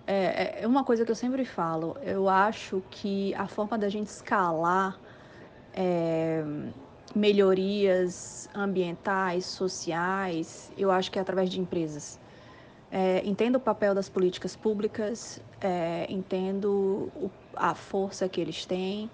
é, 0.08 0.62
é, 0.64 0.68
uma 0.68 0.84
coisa 0.84 1.06
que 1.06 1.12
eu 1.12 1.16
sempre 1.16 1.46
falo. 1.46 1.96
Eu 2.02 2.28
acho 2.30 2.82
que 2.90 3.34
a 3.36 3.48
forma 3.48 3.78
da 3.78 3.90
gente 3.90 4.08
escalar 4.08 5.00
é, 5.74 6.44
melhorias 7.16 8.50
ambientais, 8.56 9.46
sociais, 9.46 10.72
eu 10.78 10.90
acho 10.92 11.12
que 11.12 11.20
é 11.20 11.22
através 11.22 11.50
de 11.50 11.60
empresas. 11.60 12.20
É, 12.92 13.22
entendo 13.26 13.56
o 13.56 13.60
papel 13.60 13.96
das 13.96 14.10
políticas 14.10 14.56
públicas, 14.56 15.42
é, 15.62 16.06
entendo 16.10 17.10
o, 17.16 17.32
a 17.56 17.74
força 17.74 18.28
que 18.28 18.42
eles 18.42 18.66
têm, 18.66 19.10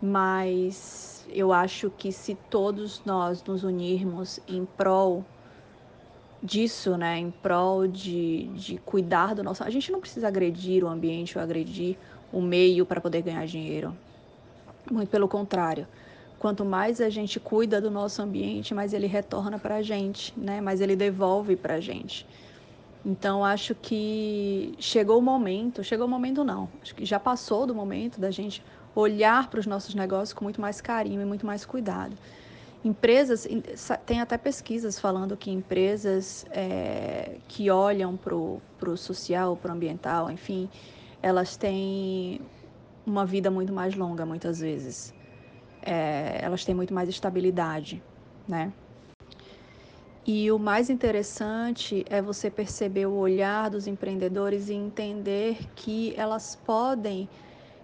mas 0.00 1.26
eu 1.28 1.52
acho 1.52 1.90
que 1.90 2.10
se 2.10 2.34
todos 2.48 3.02
nós 3.04 3.44
nos 3.44 3.64
unirmos 3.64 4.40
em 4.48 4.64
prol 4.64 5.24
disso, 6.42 6.96
né, 6.96 7.18
em 7.18 7.30
prol 7.30 7.86
de, 7.86 8.44
de 8.54 8.78
cuidar 8.78 9.34
do 9.34 9.42
nosso. 9.42 9.64
A 9.64 9.70
gente 9.70 9.90
não 9.90 10.00
precisa 10.00 10.28
agredir 10.28 10.84
o 10.84 10.88
ambiente 10.88 11.36
ou 11.36 11.42
agredir 11.42 11.96
o 12.32 12.40
meio 12.40 12.86
para 12.86 13.00
poder 13.00 13.22
ganhar 13.22 13.44
dinheiro. 13.46 13.96
Muito 14.90 15.08
pelo 15.10 15.28
contrário. 15.28 15.86
Quanto 16.38 16.64
mais 16.64 17.00
a 17.00 17.10
gente 17.10 17.40
cuida 17.40 17.80
do 17.80 17.90
nosso 17.90 18.22
ambiente, 18.22 18.72
mais 18.72 18.94
ele 18.94 19.06
retorna 19.06 19.58
para 19.58 19.76
a 19.76 19.82
gente, 19.82 20.32
né? 20.38 20.60
mais 20.60 20.80
ele 20.80 20.94
devolve 20.94 21.56
para 21.56 21.74
a 21.74 21.80
gente. 21.80 22.24
Então, 23.04 23.44
acho 23.44 23.74
que 23.74 24.74
chegou 24.78 25.18
o 25.18 25.22
momento, 25.22 25.84
chegou 25.84 26.06
o 26.06 26.10
momento 26.10 26.44
não, 26.44 26.68
acho 26.82 26.94
que 26.94 27.04
já 27.04 27.18
passou 27.18 27.66
do 27.66 27.74
momento 27.74 28.20
da 28.20 28.30
gente 28.30 28.62
olhar 28.94 29.48
para 29.48 29.60
os 29.60 29.66
nossos 29.66 29.94
negócios 29.94 30.32
com 30.32 30.44
muito 30.44 30.60
mais 30.60 30.80
carinho 30.80 31.22
e 31.22 31.24
muito 31.24 31.46
mais 31.46 31.64
cuidado. 31.64 32.16
Empresas, 32.84 33.46
tem 34.06 34.20
até 34.20 34.38
pesquisas 34.38 34.98
falando 34.98 35.36
que 35.36 35.50
empresas 35.50 36.44
é, 36.50 37.38
que 37.48 37.70
olham 37.70 38.16
para 38.16 38.34
o 38.34 38.96
social, 38.96 39.56
para 39.56 39.72
o 39.72 39.74
ambiental, 39.74 40.30
enfim, 40.30 40.68
elas 41.22 41.56
têm 41.56 42.40
uma 43.04 43.24
vida 43.24 43.50
muito 43.50 43.72
mais 43.72 43.94
longa 43.94 44.24
muitas 44.24 44.60
vezes. 44.60 45.14
É, 45.82 46.38
elas 46.42 46.64
têm 46.64 46.74
muito 46.74 46.92
mais 46.92 47.08
estabilidade, 47.08 48.02
né? 48.46 48.72
E 50.30 50.52
o 50.52 50.58
mais 50.58 50.90
interessante 50.90 52.04
é 52.06 52.20
você 52.20 52.50
perceber 52.50 53.06
o 53.06 53.14
olhar 53.14 53.70
dos 53.70 53.86
empreendedores 53.86 54.68
e 54.68 54.74
entender 54.74 55.56
que 55.74 56.12
elas 56.18 56.54
podem 56.54 57.26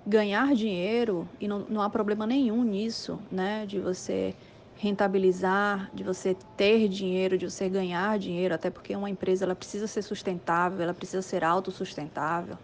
ganhar 0.06 0.54
dinheiro, 0.54 1.26
e 1.40 1.48
não, 1.48 1.60
não 1.60 1.80
há 1.80 1.88
problema 1.88 2.26
nenhum 2.26 2.62
nisso, 2.62 3.18
né? 3.32 3.64
De 3.64 3.80
você 3.80 4.34
rentabilizar, 4.76 5.90
de 5.94 6.04
você 6.04 6.36
ter 6.54 6.86
dinheiro, 6.86 7.38
de 7.38 7.48
você 7.48 7.66
ganhar 7.66 8.18
dinheiro, 8.18 8.54
até 8.54 8.68
porque 8.68 8.94
uma 8.94 9.08
empresa 9.08 9.46
ela 9.46 9.54
precisa 9.54 9.86
ser 9.86 10.02
sustentável, 10.02 10.82
ela 10.82 10.92
precisa 10.92 11.22
ser 11.22 11.42
autossustentável. 11.42 12.58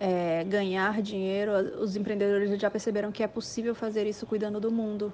É, 0.00 0.42
ganhar 0.44 1.02
dinheiro, 1.02 1.52
os 1.82 1.96
empreendedores 1.96 2.58
já 2.58 2.70
perceberam 2.70 3.12
que 3.12 3.22
é 3.22 3.26
possível 3.26 3.74
fazer 3.74 4.06
isso 4.06 4.24
cuidando 4.24 4.58
do 4.58 4.72
mundo. 4.72 5.12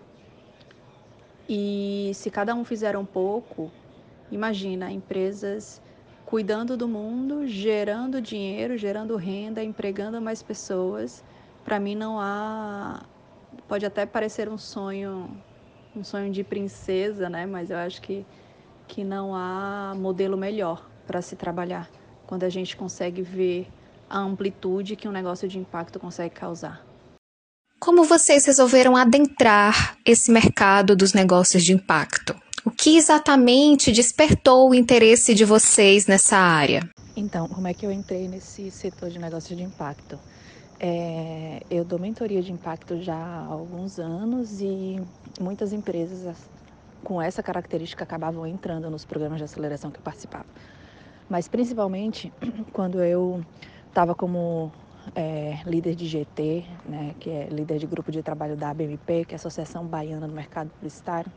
E 1.54 2.12
se 2.14 2.30
cada 2.30 2.54
um 2.54 2.64
fizer 2.64 2.96
um 2.96 3.04
pouco, 3.04 3.70
imagina 4.30 4.90
empresas 4.90 5.82
cuidando 6.24 6.78
do 6.78 6.88
mundo, 6.88 7.46
gerando 7.46 8.22
dinheiro, 8.22 8.78
gerando 8.78 9.16
renda, 9.16 9.62
empregando 9.62 10.18
mais 10.18 10.42
pessoas 10.42 11.22
para 11.62 11.78
mim 11.78 11.94
não 11.94 12.18
há 12.18 13.02
pode 13.68 13.84
até 13.84 14.06
parecer 14.06 14.48
um 14.48 14.56
sonho 14.56 15.28
um 15.94 16.02
sonho 16.02 16.32
de 16.32 16.42
princesa, 16.42 17.28
né? 17.28 17.44
Mas 17.44 17.70
eu 17.70 17.76
acho 17.76 18.00
que 18.00 18.24
que 18.88 19.04
não 19.04 19.34
há 19.34 19.94
modelo 19.94 20.38
melhor 20.38 20.90
para 21.06 21.20
se 21.20 21.36
trabalhar 21.36 21.90
quando 22.26 22.44
a 22.44 22.48
gente 22.48 22.74
consegue 22.74 23.20
ver 23.20 23.70
a 24.08 24.18
amplitude 24.20 24.96
que 24.96 25.06
um 25.06 25.12
negócio 25.12 25.46
de 25.46 25.58
impacto 25.58 26.00
consegue 26.00 26.34
causar. 26.34 26.91
Como 27.84 28.04
vocês 28.04 28.46
resolveram 28.46 28.96
adentrar 28.96 29.98
esse 30.06 30.30
mercado 30.30 30.94
dos 30.94 31.12
negócios 31.12 31.64
de 31.64 31.72
impacto? 31.72 32.32
O 32.64 32.70
que 32.70 32.96
exatamente 32.96 33.90
despertou 33.90 34.70
o 34.70 34.74
interesse 34.74 35.34
de 35.34 35.44
vocês 35.44 36.06
nessa 36.06 36.36
área? 36.36 36.88
Então, 37.16 37.48
como 37.48 37.66
é 37.66 37.74
que 37.74 37.84
eu 37.84 37.90
entrei 37.90 38.28
nesse 38.28 38.70
setor 38.70 39.10
de 39.10 39.18
negócios 39.18 39.58
de 39.58 39.64
impacto? 39.64 40.16
É, 40.78 41.60
eu 41.68 41.84
dou 41.84 41.98
mentoria 41.98 42.40
de 42.40 42.52
impacto 42.52 43.02
já 43.02 43.16
há 43.16 43.46
alguns 43.46 43.98
anos 43.98 44.60
e 44.60 45.02
muitas 45.40 45.72
empresas 45.72 46.36
com 47.02 47.20
essa 47.20 47.42
característica 47.42 48.04
acabavam 48.04 48.46
entrando 48.46 48.88
nos 48.88 49.04
programas 49.04 49.38
de 49.38 49.44
aceleração 49.44 49.90
que 49.90 49.98
eu 49.98 50.04
participava. 50.04 50.46
Mas 51.28 51.48
principalmente 51.48 52.32
quando 52.72 53.02
eu 53.02 53.44
estava 53.88 54.14
como 54.14 54.70
é, 55.14 55.58
líder 55.66 55.94
de 55.94 56.06
GT, 56.06 56.64
né, 56.86 57.14
que 57.18 57.30
é 57.30 57.48
líder 57.50 57.78
de 57.78 57.86
grupo 57.86 58.10
de 58.10 58.22
trabalho 58.22 58.56
da 58.56 58.70
ABMP, 58.70 59.24
que 59.24 59.34
é 59.34 59.36
a 59.36 59.36
Associação 59.36 59.86
Baiana 59.86 60.26
do 60.26 60.34
Mercado 60.34 60.70
Publicitário, 60.70 61.30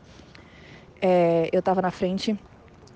é, 1.00 1.48
eu 1.52 1.60
estava 1.60 1.82
na 1.82 1.90
frente 1.90 2.38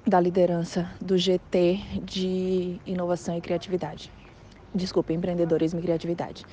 da 0.07 0.19
liderança 0.19 0.91
do 1.01 1.19
GT 1.19 1.79
de 2.03 2.81
Inovação 2.87 3.37
e 3.37 3.41
Criatividade 3.41 4.11
desculpa, 4.75 5.13
empreendedorismo 5.13 5.81
e 5.81 5.83
criatividade. 5.83 6.45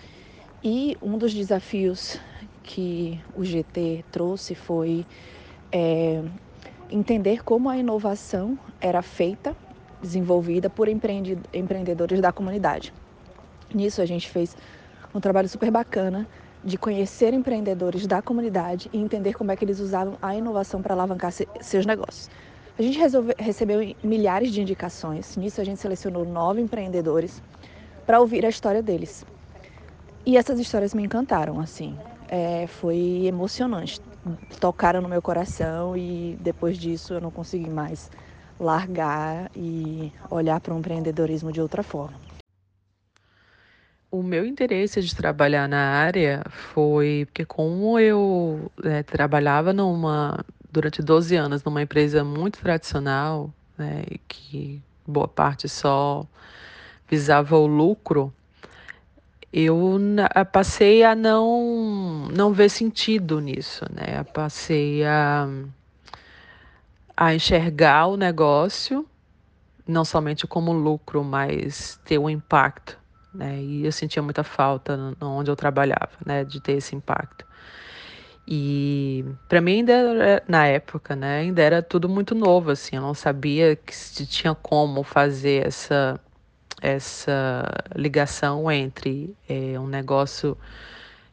E 0.64 0.98
um 1.02 1.18
dos 1.18 1.34
desafios 1.34 2.20
que 2.64 3.22
o 3.36 3.44
GT 3.44 4.04
trouxe 4.12 4.56
foi 4.56 5.06
é, 5.72 6.24
entender 6.90 7.44
como 7.44 7.70
a 7.70 7.78
inovação 7.78 8.58
era 8.82 9.02
feita, 9.02 9.56
desenvolvida 10.02 10.70
por 10.70 10.88
empreendedores 10.88 12.22
da 12.22 12.32
comunidade. 12.32 12.94
Nisso 13.74 14.02
a 14.02 14.06
gente 14.06 14.30
fez 14.30 14.56
um 15.14 15.20
trabalho 15.20 15.50
super 15.50 15.70
bacana 15.72 16.28
de 16.64 16.78
conhecer 16.78 17.34
empreendedores 17.34 18.08
da 18.08 18.22
comunidade 18.22 18.90
e 18.92 18.98
entender 18.98 19.34
como 19.34 19.52
é 19.52 19.56
que 19.56 19.64
eles 19.64 19.80
usavam 19.80 20.18
a 20.22 20.36
inovação 20.36 20.82
para 20.82 20.94
alavancar 20.94 21.32
seus 21.32 21.86
negócios. 21.86 22.30
A 22.78 22.82
gente 22.82 23.00
resolve, 23.00 23.34
recebeu 23.40 23.96
milhares 24.04 24.52
de 24.52 24.62
indicações. 24.62 25.36
Nisso 25.36 25.60
a 25.60 25.64
gente 25.64 25.80
selecionou 25.80 26.26
nove 26.26 26.62
empreendedores 26.62 27.42
para 28.06 28.20
ouvir 28.20 28.46
a 28.46 28.50
história 28.50 28.84
deles. 28.84 29.26
E 30.26 30.38
essas 30.38 30.60
histórias 30.60 30.94
me 30.94 31.04
encantaram, 31.04 31.60
assim. 31.60 31.98
É, 32.28 32.68
foi 32.68 33.24
emocionante. 33.26 34.00
Tocaram 34.60 35.02
no 35.02 35.08
meu 35.08 35.22
coração 35.22 35.96
e 35.96 36.38
depois 36.40 36.78
disso 36.78 37.14
eu 37.14 37.22
não 37.22 37.32
consegui 37.32 37.70
mais 37.70 38.12
largar 38.60 39.50
e 39.56 40.12
olhar 40.30 40.60
para 40.60 40.74
o 40.74 40.78
empreendedorismo 40.78 41.52
de 41.52 41.62
outra 41.62 41.82
forma. 41.82 42.27
O 44.10 44.24
meu 44.24 44.46
interesse 44.46 45.02
de 45.02 45.14
trabalhar 45.14 45.68
na 45.68 45.78
área 45.78 46.44
foi 46.50 47.26
porque 47.26 47.44
como 47.44 48.00
eu 48.00 48.72
é, 48.84 49.04
trabalhava 49.04 49.74
numa 49.74 50.46
durante 50.72 51.02
12 51.02 51.36
anos 51.36 51.64
numa 51.64 51.82
empresa 51.82 52.24
muito 52.24 52.60
tradicional, 52.60 53.54
né, 53.78 54.04
que 54.28 54.82
boa 55.06 55.28
parte 55.28 55.68
só 55.68 56.26
visava 57.10 57.58
o 57.58 57.68
lucro, 57.68 58.34
eu 59.52 59.98
passei 60.52 61.04
a 61.04 61.16
não, 61.16 62.28
não 62.34 62.54
ver 62.54 62.70
sentido 62.70 63.40
nisso, 63.40 63.86
né? 63.92 64.24
Passei 64.26 65.06
a, 65.06 65.48
a 67.16 67.34
enxergar 67.34 68.08
o 68.08 68.18
negócio 68.18 69.06
não 69.88 70.04
somente 70.04 70.46
como 70.46 70.74
lucro, 70.74 71.24
mas 71.24 72.00
ter 72.04 72.18
um 72.18 72.30
impacto, 72.30 72.97
né? 73.34 73.62
E 73.62 73.86
eu 73.86 73.92
sentia 73.92 74.22
muita 74.22 74.44
falta 74.44 74.98
onde 75.22 75.50
eu 75.52 75.56
trabalhava, 75.56 76.12
né, 76.26 76.44
de 76.44 76.60
ter 76.62 76.74
esse 76.74 76.96
impacto. 76.96 77.46
E 78.48 79.26
para 79.48 79.60
mim 79.60 79.80
ainda 79.80 79.92
era, 79.94 80.44
na 80.48 80.66
época, 80.68 81.16
né, 81.16 81.40
ainda 81.40 81.62
era 81.62 81.82
tudo 81.82 82.08
muito 82.08 82.34
novo 82.34 82.72
assim, 82.72 82.96
eu 82.96 83.02
não 83.02 83.14
sabia 83.14 83.76
que 83.76 83.94
se 83.96 84.26
tinha 84.26 84.56
como 84.56 85.04
fazer 85.04 85.68
essa 85.68 86.20
essa 86.82 87.66
ligação 87.96 88.72
entre 88.72 89.36
é, 89.50 89.80
um 89.80 89.88
negócio 89.88 90.56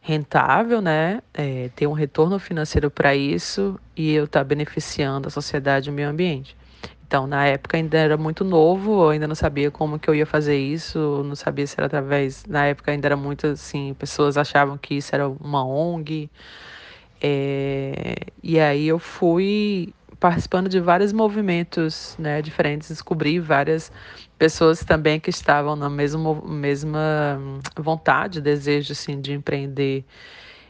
rentável, 0.01 0.81
né, 0.81 1.21
é, 1.35 1.71
ter 1.77 1.87
um 1.87 1.93
retorno 1.93 2.39
financeiro 2.39 2.91
para 2.91 3.15
isso 3.15 3.79
e 3.97 4.13
eu 4.13 4.25
estar 4.25 4.41
tá 4.41 4.45
beneficiando 4.45 5.29
a 5.29 5.31
sociedade 5.31 5.89
e 5.89 5.93
o 5.93 5.95
meio 5.95 6.09
ambiente. 6.09 6.57
Então, 7.15 7.29
na 7.29 7.47
época 7.47 7.77
ainda 7.77 7.97
era 7.97 8.17
muito 8.17 8.43
novo, 8.45 9.05
eu 9.05 9.11
ainda 9.11 9.29
não 9.29 9.37
sabia 9.37 9.71
como 9.71 10.01
que 10.01 10.11
eu 10.11 10.17
ia 10.17 10.27
fazer 10.27 10.59
isso, 10.59 11.23
não 11.25 11.37
sabia 11.37 11.65
se 11.65 11.77
era 11.79 11.87
através. 11.87 12.45
Na 12.45 12.67
época 12.67 12.91
ainda 12.91 13.07
era 13.07 13.17
muito 13.17 13.47
assim, 13.47 13.95
pessoas 13.95 14.37
achavam 14.37 14.77
que 14.77 14.95
isso 14.97 15.15
era 15.15 15.29
uma 15.29 15.65
ONG. 15.65 16.29
É, 17.23 18.17
e 18.43 18.59
aí 18.59 18.89
eu 18.89 18.99
fui 18.99 19.95
participando 20.19 20.69
de 20.69 20.81
vários 20.81 21.13
movimentos 21.13 22.17
né, 22.19 22.43
diferentes, 22.43 22.89
descobri 22.89 23.39
várias 23.39 23.93
pessoas 24.37 24.85
também 24.85 25.21
que 25.21 25.31
estavam 25.31 25.77
na 25.77 25.89
mesma, 25.89 26.35
mesma 26.45 27.39
vontade, 27.79 28.41
desejo 28.41 28.91
assim, 28.93 29.21
de 29.21 29.33
empreender 29.35 30.05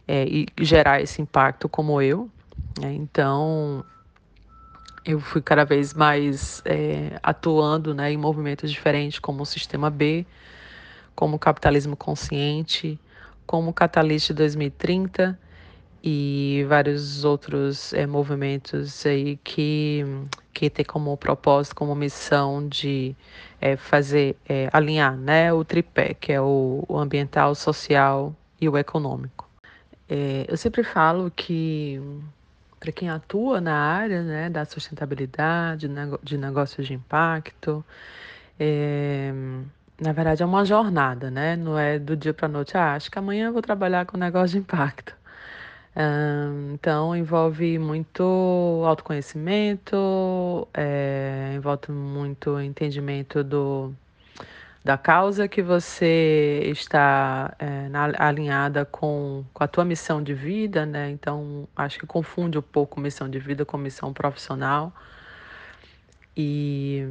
é, 0.07 0.27
e 0.27 0.47
gerar 0.61 1.01
esse 1.01 1.23
impacto 1.23 1.71
como 1.71 2.03
eu. 2.03 2.31
Né? 2.79 2.93
Então, 2.93 3.83
eu 5.05 5.21
fui 5.21 5.43
cada 5.43 5.65
vez 5.65 5.93
mais 5.93 6.63
é, 6.65 7.19
atuando 7.23 7.95
né, 7.95 8.13
em 8.13 8.17
movimentos 8.17 8.71
diferentes, 8.71 9.19
como 9.19 9.43
o 9.43 9.47
Sistema 9.47 9.91
B, 9.91 10.27
como 11.15 11.37
o 11.37 11.39
Capitalismo 11.39 11.97
Consciente, 11.97 12.99
como 13.47 13.71
o 13.71 13.75
Catalyst 13.75 14.33
2030 14.33 15.39
e 16.03 16.65
vários 16.69 17.25
outros 17.25 17.93
é, 17.93 18.07
movimentos 18.07 19.05
aí 19.07 19.39
que, 19.45 20.05
que 20.53 20.71
tem 20.71 20.85
como 20.85 21.17
propósito, 21.17 21.75
como 21.75 21.95
missão 21.95 22.67
de 22.67 23.15
é, 23.61 23.77
fazer, 23.77 24.37
é, 24.49 24.69
alinhar 24.73 25.17
né, 25.17 25.53
o 25.53 25.65
tripé, 25.65 26.15
que 26.15 26.33
é 26.33 26.41
o, 26.41 26.85
o 26.89 26.99
ambiental, 26.99 27.53
o 27.53 27.55
social 27.55 28.35
e 28.61 28.69
o 28.69 28.77
econômico. 28.79 29.49
É, 30.09 30.45
eu 30.49 30.57
sempre 30.57 30.83
falo 30.83 31.31
que 31.35 32.01
para 32.85 32.93
quem 32.93 33.09
atua 33.09 33.63
na 33.63 33.75
área 33.75 34.23
né, 34.23 34.51
da 34.51 34.65
sustentabilidade, 34.67 35.89
de 36.23 36.37
negócios 36.37 36.87
de 36.87 36.93
impacto. 36.93 37.83
É, 38.61 39.33
na 40.01 40.13
verdade, 40.13 40.43
é 40.43 40.47
uma 40.47 40.65
jornada, 40.67 41.31
né? 41.31 41.57
Não 41.57 41.79
é 41.79 41.99
do 41.99 42.17
dia 42.17 42.35
para 42.35 42.47
a 42.47 42.49
noite. 42.49 42.77
Ah, 42.77 42.95
acho 42.95 43.11
que 43.11 43.19
amanhã 43.19 43.47
eu 43.49 43.53
vou 43.55 43.63
trabalhar 43.63 44.05
com 44.07 44.19
negócio 44.19 44.51
de 44.51 44.59
impacto. 44.59 45.17
então, 46.75 47.17
envolve 47.17 47.79
muito 47.79 48.23
autoconhecimento, 48.87 50.69
é, 50.75 51.53
envolve 51.57 51.91
muito 51.93 52.61
entendimento 52.61 53.43
do, 53.45 53.95
da 54.85 54.99
causa 54.99 55.49
que 55.49 55.63
você 55.63 56.61
está 56.67 57.55
é, 57.59 57.89
na, 57.89 58.13
alinhada 58.19 58.85
com, 58.85 59.45
com 59.55 59.65
a 59.65 59.69
tua 59.69 59.85
missão 59.85 60.23
de 60.23 60.35
vida, 60.35 60.85
né? 60.85 61.11
Então, 61.11 61.67
acho 61.75 61.99
que 61.99 62.07
confunde 62.07 62.59
um 62.59 62.63
pouco 62.63 63.01
missão 63.01 63.29
de 63.29 63.39
vida 63.39 63.65
com 63.65 63.79
missão 63.79 64.13
profissional. 64.13 64.93
E, 66.37 67.09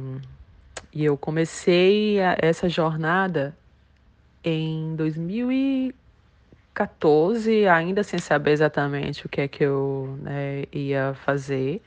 e 0.92 1.04
eu 1.04 1.16
comecei 1.18 2.20
a, 2.22 2.36
essa 2.40 2.68
jornada 2.68 3.56
em 4.44 4.94
2014, 4.94 7.66
ainda 7.66 8.04
sem 8.04 8.20
saber 8.20 8.52
exatamente 8.52 9.26
o 9.26 9.28
que 9.28 9.40
é 9.40 9.48
que 9.48 9.64
eu 9.64 10.16
né, 10.22 10.64
ia 10.72 11.14
fazer, 11.24 11.82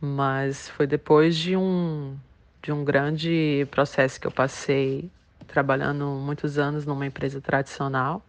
mas 0.00 0.68
foi 0.68 0.86
depois 0.86 1.36
de 1.36 1.56
um 1.56 2.16
de 2.62 2.72
um 2.72 2.84
grande 2.84 3.66
processo 3.70 4.20
que 4.20 4.26
eu 4.26 4.30
passei 4.30 5.10
trabalhando 5.46 6.04
muitos 6.06 6.58
anos 6.58 6.84
numa 6.84 7.06
empresa 7.06 7.40
tradicional. 7.40 8.22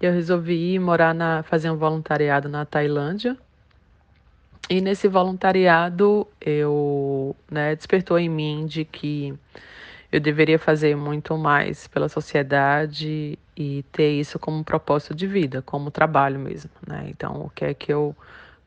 Eu 0.00 0.12
resolvi 0.12 0.74
ir 0.74 0.78
morar 0.78 1.14
na 1.14 1.42
fazer 1.42 1.70
um 1.70 1.76
voluntariado 1.76 2.48
na 2.48 2.64
Tailândia. 2.64 3.36
E 4.68 4.80
nesse 4.80 5.08
voluntariado 5.08 6.26
eu, 6.40 7.36
né, 7.50 7.74
despertou 7.74 8.18
em 8.18 8.28
mim 8.28 8.66
de 8.66 8.84
que 8.84 9.34
eu 10.10 10.20
deveria 10.20 10.58
fazer 10.58 10.96
muito 10.96 11.36
mais 11.36 11.86
pela 11.88 12.08
sociedade 12.08 13.38
e 13.56 13.84
ter 13.92 14.12
isso 14.12 14.38
como 14.38 14.64
propósito 14.64 15.14
de 15.14 15.26
vida, 15.26 15.60
como 15.62 15.90
trabalho 15.90 16.38
mesmo, 16.38 16.70
né? 16.86 17.06
Então, 17.08 17.42
o 17.42 17.50
que 17.50 17.64
é 17.64 17.74
que 17.74 17.92
eu 17.92 18.16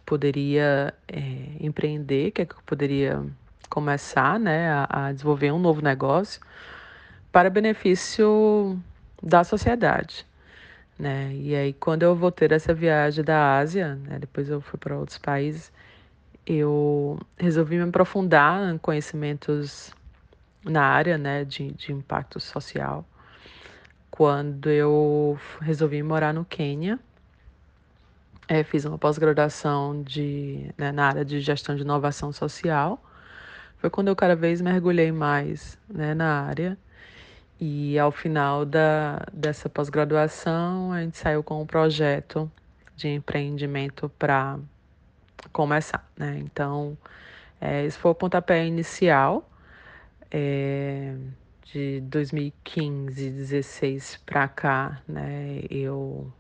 poderia 0.06 0.94
é, 1.08 1.20
empreender, 1.60 2.30
o 2.30 2.32
que 2.34 2.42
é 2.42 2.46
que 2.46 2.54
eu 2.54 2.62
poderia 2.66 3.24
começar 3.70 4.40
né, 4.40 4.70
a, 4.72 5.08
a 5.08 5.12
desenvolver 5.12 5.52
um 5.52 5.60
novo 5.60 5.82
negócio 5.82 6.42
para 7.32 7.50
benefício 7.50 8.80
da 9.22 9.44
sociedade. 9.44 10.26
Né? 10.98 11.32
E 11.36 11.56
aí, 11.56 11.74
quando 11.74 12.04
eu 12.04 12.16
voltei 12.16 12.48
dessa 12.48 12.74
viagem 12.74 13.24
da 13.24 13.58
Ásia, 13.58 13.96
né, 13.96 14.18
depois 14.20 14.50
eu 14.50 14.60
fui 14.62 14.80
para 14.80 14.98
outros 14.98 15.18
países, 15.18 15.72
eu 16.46 17.20
resolvi 17.38 17.78
me 17.78 17.84
aprofundar 17.84 18.74
em 18.74 18.78
conhecimentos 18.78 19.94
na 20.64 20.84
área 20.84 21.18
né, 21.18 21.44
de, 21.44 21.72
de 21.74 21.92
impacto 21.92 22.40
social. 22.40 23.06
Quando 24.10 24.70
eu 24.70 25.38
resolvi 25.62 26.02
morar 26.02 26.34
no 26.34 26.44
Quênia, 26.44 26.98
é, 28.48 28.64
fiz 28.64 28.86
uma 28.86 28.98
pós-graduação 28.98 30.02
de, 30.02 30.74
né, 30.78 30.92
na 30.92 31.08
área 31.08 31.26
de 31.26 31.40
gestão 31.42 31.76
de 31.76 31.82
inovação 31.82 32.32
social 32.32 33.00
foi 33.78 33.90
quando 33.90 34.08
eu 34.08 34.16
cada 34.16 34.36
vez 34.36 34.62
mergulhei 34.62 35.12
mais 35.12 35.78
né, 35.88 36.14
na 36.14 36.42
área. 36.42 36.78
E 37.60 37.98
ao 37.98 38.12
final 38.12 38.66
da, 38.66 39.26
dessa 39.34 39.68
pós-graduação, 39.68 40.92
a 40.92 41.02
gente 41.02 41.18
saiu 41.18 41.44
com 41.44 41.62
um 41.62 41.66
projeto 41.66 42.52
de 42.96 43.08
empreendimento 43.08 44.10
para 44.18 44.60
começar. 45.52 46.08
Né? 46.16 46.40
Então, 46.40 46.98
é, 47.60 47.86
esse 47.86 47.98
foi 47.98 48.12
o 48.12 48.16
pontapé 48.16 48.66
inicial. 48.66 49.50
É, 50.30 51.16
de 51.74 52.02
2015, 52.02 53.30
16 53.30 54.22
para 54.26 54.48
cá, 54.48 55.02
né, 55.08 55.62
eu, 55.70 56.32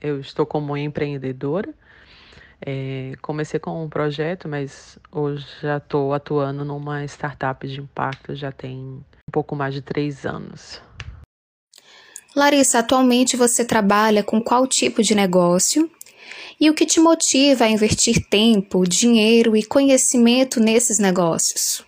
eu 0.00 0.20
estou 0.20 0.44
como 0.44 0.76
empreendedora. 0.76 1.72
É, 2.60 3.12
comecei 3.20 3.60
com 3.60 3.84
um 3.84 3.88
projeto, 3.88 4.48
mas 4.48 4.98
hoje 5.10 5.46
já 5.60 5.76
estou 5.76 6.12
atuando 6.14 6.64
numa 6.64 7.04
startup 7.04 7.66
de 7.66 7.80
impacto 7.80 8.34
já 8.34 8.50
tem 8.50 8.78
um 8.78 9.32
pouco 9.32 9.54
mais 9.54 9.74
de 9.74 9.82
três 9.82 10.24
anos. 10.24 10.80
Larissa, 12.34 12.80
atualmente 12.80 13.36
você 13.36 13.64
trabalha 13.64 14.22
com 14.22 14.42
qual 14.42 14.66
tipo 14.66 15.02
de 15.02 15.14
negócio? 15.14 15.88
E 16.60 16.70
o 16.70 16.74
que 16.74 16.86
te 16.86 17.00
motiva 17.00 17.64
a 17.64 17.68
investir 17.68 18.28
tempo, 18.28 18.84
dinheiro 18.84 19.56
e 19.56 19.64
conhecimento 19.64 20.60
nesses 20.60 20.98
negócios? 20.98 21.84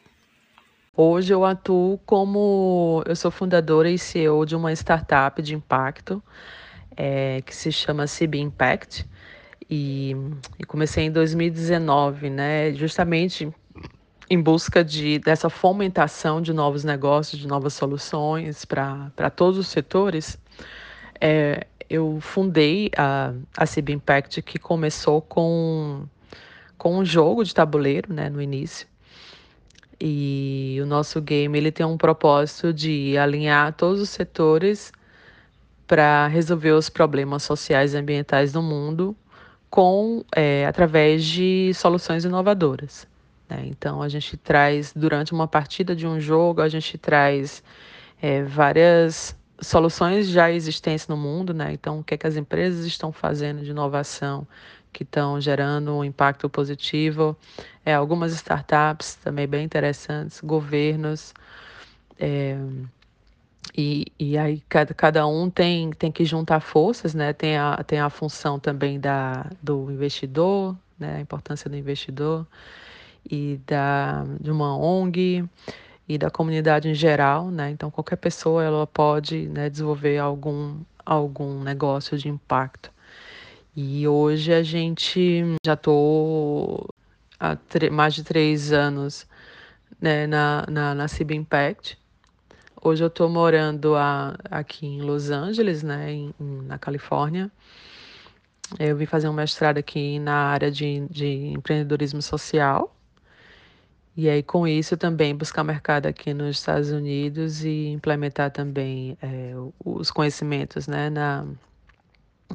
Hoje 0.97 1.33
eu 1.33 1.45
atuo 1.45 1.99
como 2.07 3.03
eu 3.07 3.15
sou 3.15 3.31
fundadora 3.31 3.91
e 3.91 3.99
CEO 3.99 4.47
de 4.47 4.57
uma 4.57 4.73
startup 4.73 5.43
de 5.43 5.55
impacto 5.55 6.23
é, 6.97 7.43
que 7.43 7.55
se 7.55 7.71
chama 7.71 8.07
CB 8.07 8.39
Impact. 8.39 9.07
E, 9.69 10.17
e 10.59 10.65
comecei 10.65 11.05
em 11.05 11.11
2019, 11.11 12.31
né? 12.31 12.73
Justamente 12.73 13.53
em 14.29 14.41
busca 14.41 14.85
de, 14.85 15.19
dessa 15.19 15.49
fomentação 15.49 16.41
de 16.41 16.53
novos 16.53 16.85
negócios, 16.85 17.41
de 17.41 17.47
novas 17.47 17.75
soluções 17.75 18.65
para 18.65 19.31
todos 19.35 19.59
os 19.59 19.69
setores, 19.69 20.39
é, 21.21 21.67
eu 21.89 22.19
fundei 22.21 22.91
a, 22.97 23.33
a 23.57 23.67
CB 23.67 23.93
Impact, 23.93 24.43
que 24.43 24.59
começou 24.59 25.23
com, 25.23 26.05
com 26.77 26.99
um 26.99 27.05
jogo 27.05 27.45
de 27.45 27.55
tabuleiro 27.55 28.13
né, 28.13 28.29
no 28.29 28.43
início. 28.43 28.87
E 29.99 30.79
o 30.83 30.87
nosso 30.87 31.23
game 31.23 31.57
ele 31.57 31.73
tem 31.73 31.87
um 31.87 31.97
propósito 31.97 32.73
de 32.73 33.17
alinhar 33.17 33.73
todos 33.75 34.01
os 34.01 34.11
setores 34.11 34.93
para 35.87 36.27
resolver 36.27 36.73
os 36.73 36.91
problemas 36.91 37.45
sociais 37.45 37.95
e 37.95 37.97
ambientais 37.97 38.53
do 38.53 38.61
mundo 38.61 39.17
com 39.77 40.25
é, 40.35 40.65
através 40.67 41.23
de 41.23 41.71
soluções 41.75 42.25
inovadoras. 42.25 43.07
Né? 43.47 43.65
Então, 43.67 44.01
a 44.01 44.09
gente 44.09 44.35
traz, 44.35 44.91
durante 44.97 45.35
uma 45.35 45.47
partida 45.47 45.95
de 45.95 46.07
um 46.07 46.19
jogo, 46.19 46.63
a 46.63 46.69
gente 46.71 46.97
traz 46.97 47.63
é, 48.23 48.43
várias 48.43 49.37
soluções 49.61 50.29
já 50.29 50.51
existentes 50.51 51.07
no 51.09 51.17
mundo, 51.17 51.53
né? 51.53 51.75
Então, 51.75 51.99
o 51.99 52.03
que, 52.03 52.15
é 52.15 52.17
que 52.17 52.27
as 52.27 52.37
empresas 52.37 52.87
estão 52.87 53.13
fazendo 53.13 53.63
de 53.63 53.71
inovação 53.71 54.49
que 54.95 55.03
estão 55.03 55.39
gerando 55.39 55.95
um 55.95 56.03
impacto 56.03 56.49
positivo? 56.49 57.37
É, 57.85 57.93
algumas 57.93 58.33
startups 58.33 59.17
também 59.17 59.47
bem 59.47 59.63
interessantes, 59.63 60.41
governos. 60.41 61.35
E, 63.77 64.07
e 64.19 64.37
aí 64.39 64.63
cada, 64.69 64.95
cada 64.95 65.27
um 65.27 65.49
tem, 65.51 65.91
tem 65.91 66.13
que 66.13 66.25
juntar 66.25 66.61
forças, 66.61 67.15
né? 67.15 67.33
Tem 67.33 67.57
a, 67.57 67.83
tem 67.85 67.99
a 68.01 68.11
função 68.11 68.59
também 68.59 69.01
da, 69.01 69.51
do 69.63 69.91
investidor, 69.91 70.77
né? 70.99 71.17
A 71.17 71.21
importância 71.21 71.69
do 71.69 71.77
investidor 71.77 72.47
e 73.31 73.61
da, 73.67 74.25
de 74.41 74.51
uma 74.51 74.77
ONG 74.77 75.45
e 76.09 76.19
da 76.19 76.31
comunidade 76.31 76.89
em 76.89 76.95
geral, 76.95 77.51
né? 77.51 77.71
Então 77.71 77.91
qualquer 77.91 78.17
pessoa 78.17 78.63
ela 78.63 78.87
pode 78.87 79.49
né, 79.49 79.69
desenvolver 79.69 80.19
algum 80.19 80.81
algum 81.05 81.63
negócio 81.63 82.19
de 82.19 82.29
impacto. 82.29 82.91
E 83.77 84.09
hoje 84.09 84.53
a 84.53 84.63
gente 84.63 85.43
já 85.65 85.75
estou 85.75 86.89
há 87.39 87.57
mais 87.93 88.15
de 88.15 88.25
três 88.25 88.73
anos 88.73 89.27
né, 90.01 90.27
na, 90.27 90.65
na, 90.69 90.95
na 90.95 91.09
CIB 91.09 91.35
Impact. 91.35 91.99
Hoje 92.83 93.03
eu 93.03 93.09
estou 93.09 93.29
morando 93.29 93.97
a, 93.97 94.37
aqui 94.51 94.87
em 94.87 95.01
Los 95.01 95.31
Angeles, 95.31 95.83
né, 95.83 96.13
em, 96.13 96.35
na 96.39 96.79
Califórnia. 96.79 97.51
Eu 98.79 98.97
vim 98.97 99.07
fazer 99.07 99.29
um 99.29 99.33
mestrado 99.33 99.79
aqui 99.79 100.19
na 100.19 100.35
área 100.35 100.71
de, 100.71 101.07
de 101.09 101.53
empreendedorismo 101.53 102.21
social. 102.21 102.95
E 104.17 104.29
aí, 104.29 104.43
com 104.43 104.67
isso, 104.67 104.97
também 104.97 105.35
buscar 105.35 105.63
mercado 105.63 106.07
aqui 106.07 106.33
nos 106.33 106.57
Estados 106.57 106.91
Unidos 106.91 107.65
e 107.65 107.89
implementar 107.89 108.51
também 108.51 109.17
é, 109.23 109.53
os 109.85 110.11
conhecimentos 110.11 110.87
né, 110.87 111.11
na, 111.11 111.47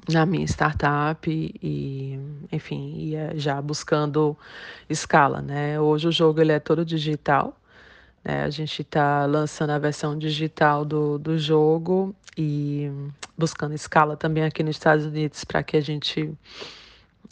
na 0.10 0.26
minha 0.26 0.46
startup 0.46 1.30
e, 1.30 2.20
enfim, 2.52 2.96
ia 2.98 3.34
já 3.36 3.62
buscando 3.62 4.38
escala, 4.90 5.42
né? 5.42 5.80
Hoje 5.80 6.08
o 6.08 6.12
jogo 6.12 6.42
ele 6.42 6.52
é 6.52 6.60
todo 6.60 6.84
digital, 6.86 7.56
né? 8.24 8.44
A 8.44 8.50
gente 8.50 8.82
está 8.82 9.26
lançando 9.26 9.72
a 9.72 9.80
versão 9.80 10.18
digital 10.18 10.86
do, 10.86 11.18
do 11.18 11.38
jogo 11.38 12.16
e 12.38 12.90
buscando 13.38 13.74
escala 13.74 14.16
também 14.16 14.44
aqui 14.44 14.64
nos 14.64 14.76
Estados 14.76 15.06
Unidos 15.06 15.44
para 15.44 15.64
que 15.64 15.76
a 15.78 15.82
gente 15.82 16.32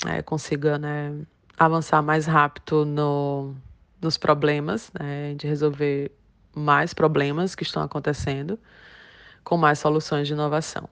é, 0.08 0.22
consiga, 0.22 0.78
né, 0.78 1.14
avançar 1.58 2.02
mais 2.02 2.26
rápido 2.26 2.86
no 2.86 3.54
dos 4.00 4.18
problemas, 4.18 4.90
né, 4.98 5.34
de 5.36 5.46
resolver 5.46 6.10
mais 6.56 6.94
problemas 6.94 7.54
que 7.54 7.64
estão 7.64 7.84
acontecendo 7.84 8.58
com 9.44 9.58
mais 9.58 9.78
soluções 9.80 10.26
de 10.26 10.34
inovação. 10.34 10.88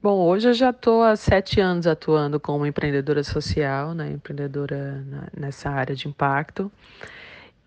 Bom, 0.00 0.20
hoje 0.20 0.48
eu 0.48 0.54
já 0.54 0.70
estou 0.70 1.02
há 1.02 1.16
sete 1.16 1.60
anos 1.60 1.88
atuando 1.88 2.38
como 2.38 2.66
empreendedora 2.66 3.24
social, 3.24 3.94
né, 3.94 4.12
empreendedora 4.12 5.02
na, 5.06 5.28
nessa 5.36 5.70
área 5.70 5.96
de 5.96 6.06
impacto. 6.06 6.70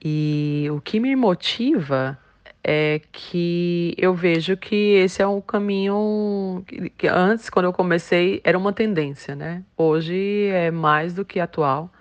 E 0.03 0.67
o 0.71 0.79
que 0.81 0.99
me 0.99 1.15
motiva 1.15 2.17
é 2.63 3.01
que 3.12 3.95
eu 3.97 4.13
vejo 4.13 4.57
que 4.57 4.75
esse 4.95 5.21
é 5.21 5.27
um 5.27 5.41
caminho 5.41 6.63
que, 6.97 7.07
antes, 7.07 7.49
quando 7.49 7.65
eu 7.65 7.73
comecei, 7.73 8.41
era 8.43 8.57
uma 8.57 8.73
tendência, 8.73 9.36
né? 9.36 9.63
Hoje 9.75 10.47
é 10.47 10.69
mais 10.71 11.13
do 11.13 11.25
que 11.25 11.39
atual 11.39 11.91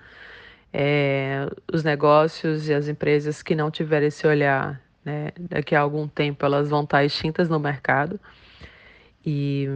é, 0.78 1.48
os 1.72 1.82
negócios 1.82 2.68
e 2.68 2.74
as 2.74 2.86
empresas 2.86 3.42
que 3.42 3.54
não 3.54 3.70
tiverem 3.70 4.08
esse 4.08 4.26
olhar, 4.26 4.78
né, 5.02 5.30
daqui 5.38 5.74
a 5.74 5.80
algum 5.80 6.06
tempo 6.06 6.44
elas 6.44 6.68
vão 6.68 6.84
estar 6.84 7.02
extintas 7.02 7.48
no 7.48 7.58
mercado. 7.58 8.20
E, 9.24 9.66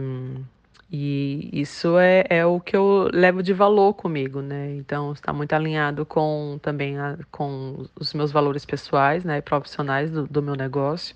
e 0.91 1.49
isso 1.53 1.97
é, 1.97 2.25
é 2.29 2.45
o 2.45 2.59
que 2.59 2.75
eu 2.75 3.09
levo 3.13 3.41
de 3.41 3.53
valor 3.53 3.93
comigo, 3.93 4.41
né? 4.41 4.75
Então 4.75 5.13
está 5.13 5.31
muito 5.31 5.53
alinhado 5.53 6.05
com 6.05 6.59
também 6.61 6.99
a, 6.99 7.17
com 7.31 7.87
os 7.95 8.13
meus 8.13 8.31
valores 8.31 8.65
pessoais, 8.65 9.23
né, 9.23 9.39
profissionais 9.39 10.11
do, 10.11 10.27
do 10.27 10.41
meu 10.43 10.55
negócio. 10.55 11.15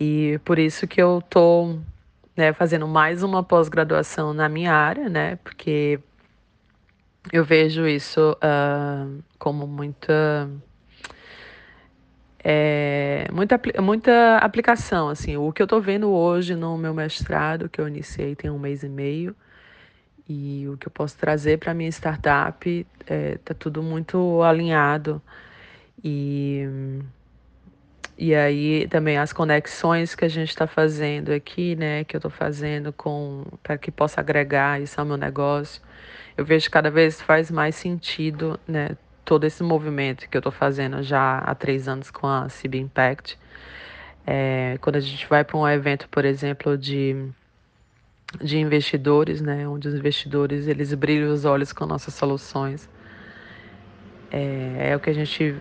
E 0.00 0.40
por 0.44 0.58
isso 0.58 0.86
que 0.86 1.00
eu 1.02 1.18
estou 1.18 1.78
né, 2.36 2.52
fazendo 2.54 2.88
mais 2.88 3.22
uma 3.22 3.42
pós-graduação 3.42 4.32
na 4.32 4.48
minha 4.48 4.72
área, 4.72 5.08
né? 5.10 5.36
Porque 5.36 6.00
eu 7.32 7.44
vejo 7.44 7.86
isso 7.86 8.32
uh, 8.42 9.22
como 9.38 9.66
muita 9.66 10.48
é, 12.42 13.26
muita, 13.32 13.60
muita 13.82 14.38
aplicação, 14.38 15.08
assim, 15.08 15.36
o 15.36 15.52
que 15.52 15.60
eu 15.60 15.64
estou 15.64 15.80
vendo 15.80 16.10
hoje 16.10 16.54
no 16.54 16.78
meu 16.78 16.94
mestrado, 16.94 17.68
que 17.68 17.80
eu 17.80 17.88
iniciei 17.88 18.36
tem 18.36 18.50
um 18.50 18.58
mês 18.58 18.82
e 18.82 18.88
meio, 18.88 19.34
e 20.28 20.68
o 20.68 20.76
que 20.76 20.86
eu 20.86 20.90
posso 20.92 21.16
trazer 21.16 21.58
para 21.58 21.74
minha 21.74 21.90
startup 21.90 22.86
está 23.00 23.14
é, 23.14 23.38
tá 23.38 23.54
tudo 23.54 23.82
muito 23.82 24.42
alinhado, 24.42 25.20
e, 26.04 26.64
e 28.16 28.34
aí 28.34 28.86
também 28.88 29.18
as 29.18 29.32
conexões 29.32 30.14
que 30.14 30.24
a 30.24 30.28
gente 30.28 30.50
está 30.50 30.66
fazendo 30.66 31.32
aqui, 31.32 31.74
né, 31.74 32.04
que 32.04 32.14
eu 32.14 32.18
estou 32.18 32.30
fazendo 32.30 32.92
com 32.92 33.44
para 33.62 33.76
que 33.76 33.90
possa 33.90 34.20
agregar 34.20 34.80
isso 34.80 35.00
ao 35.00 35.06
meu 35.06 35.16
negócio, 35.16 35.82
eu 36.36 36.44
vejo 36.44 36.66
que 36.66 36.70
cada 36.70 36.90
vez 36.90 37.20
faz 37.20 37.50
mais 37.50 37.74
sentido, 37.74 38.60
né, 38.66 38.96
todo 39.28 39.44
esse 39.44 39.62
movimento 39.62 40.26
que 40.26 40.34
eu 40.34 40.38
estou 40.38 40.50
fazendo 40.50 41.02
já 41.02 41.36
há 41.36 41.54
três 41.54 41.86
anos 41.86 42.10
com 42.10 42.26
a 42.26 42.46
CB 42.46 42.78
Impact. 42.78 43.38
É, 44.26 44.78
quando 44.80 44.96
a 44.96 45.00
gente 45.00 45.28
vai 45.28 45.44
para 45.44 45.58
um 45.58 45.68
evento, 45.68 46.08
por 46.08 46.24
exemplo, 46.24 46.78
de, 46.78 47.28
de 48.40 48.58
investidores, 48.58 49.42
né, 49.42 49.68
onde 49.68 49.86
os 49.86 49.94
investidores 49.94 50.66
eles 50.66 50.94
brilham 50.94 51.30
os 51.30 51.44
olhos 51.44 51.74
com 51.74 51.84
nossas 51.84 52.14
soluções, 52.14 52.88
é, 54.30 54.92
é 54.92 54.96
o 54.96 55.00
que 55.00 55.10
a 55.10 55.12
gente 55.12 55.54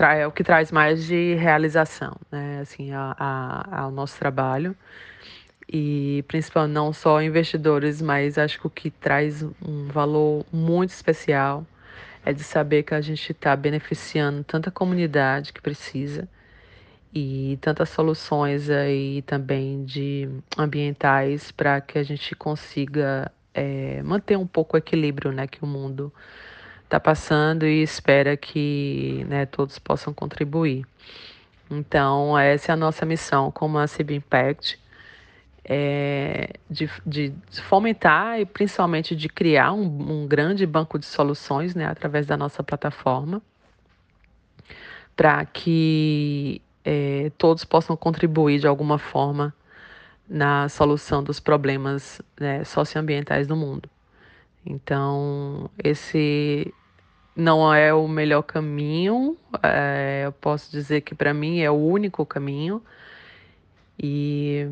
é 0.00 0.26
o 0.26 0.32
que 0.32 0.42
traz 0.42 0.72
mais 0.72 1.04
de 1.04 1.34
realização, 1.34 2.16
né, 2.32 2.60
assim, 2.62 2.90
a, 2.92 3.14
a, 3.18 3.80
ao 3.82 3.90
nosso 3.90 4.18
trabalho 4.18 4.74
e 5.70 6.24
principalmente 6.26 6.72
não 6.72 6.90
só 6.90 7.20
investidores, 7.20 8.00
mas 8.00 8.38
acho 8.38 8.58
que 8.58 8.66
o 8.66 8.70
que 8.70 8.90
traz 8.90 9.42
um 9.42 9.88
valor 9.88 10.46
muito 10.50 10.88
especial 10.90 11.66
é 12.26 12.32
de 12.32 12.42
saber 12.42 12.82
que 12.82 12.92
a 12.92 13.00
gente 13.00 13.30
está 13.30 13.54
beneficiando 13.54 14.42
tanta 14.42 14.68
comunidade 14.68 15.52
que 15.52 15.62
precisa 15.62 16.28
e 17.14 17.56
tantas 17.60 17.88
soluções 17.88 18.68
aí 18.68 19.22
também 19.22 19.84
de 19.84 20.28
ambientais 20.58 21.52
para 21.52 21.80
que 21.80 21.96
a 21.96 22.02
gente 22.02 22.34
consiga 22.34 23.30
é, 23.54 24.02
manter 24.02 24.36
um 24.36 24.46
pouco 24.46 24.76
o 24.76 24.78
equilíbrio 24.78 25.30
né, 25.30 25.46
que 25.46 25.62
o 25.62 25.66
mundo 25.68 26.12
está 26.82 26.98
passando 26.98 27.64
e 27.64 27.80
espera 27.80 28.36
que 28.36 29.24
né, 29.28 29.46
todos 29.46 29.78
possam 29.78 30.12
contribuir. 30.12 30.84
Então, 31.70 32.36
essa 32.36 32.72
é 32.72 32.74
a 32.74 32.76
nossa 32.76 33.06
missão 33.06 33.52
como 33.52 33.78
a 33.78 33.86
CB 33.86 34.16
Impact 34.16 34.80
é, 35.68 36.50
de, 36.70 36.88
de, 37.04 37.34
fomentar 37.62 38.40
e 38.40 38.46
principalmente 38.46 39.16
de 39.16 39.28
criar 39.28 39.72
um, 39.72 40.22
um, 40.22 40.26
grande 40.26 40.64
banco 40.64 40.96
de 40.96 41.06
soluções 41.06 41.74
né, 41.74 41.86
através 41.86 42.24
da 42.24 42.36
nossa 42.36 42.62
plataforma, 42.62 43.42
para 45.16 45.44
que 45.44 46.62
é, 46.84 47.32
todos 47.36 47.64
possam 47.64 47.96
contribuir 47.96 48.60
de 48.60 48.68
alguma 48.68 48.96
forma 48.96 49.52
na 50.28 50.68
solução 50.68 51.22
dos 51.22 51.40
problemas 51.40 52.22
né, 52.38 52.62
socioambientais 52.62 53.48
do 53.48 53.56
mundo. 53.56 53.90
Então, 54.64 55.68
esse 55.82 56.72
não 57.34 57.72
é 57.74 57.92
o 57.92 58.06
melhor 58.06 58.42
caminho, 58.42 59.36
é, 59.62 60.22
eu 60.26 60.32
posso 60.32 60.70
dizer 60.70 61.00
que 61.00 61.14
para 61.14 61.34
mim 61.34 61.58
é 61.60 61.70
o 61.70 61.74
único 61.74 62.24
caminho. 62.24 62.82
E 63.98 64.68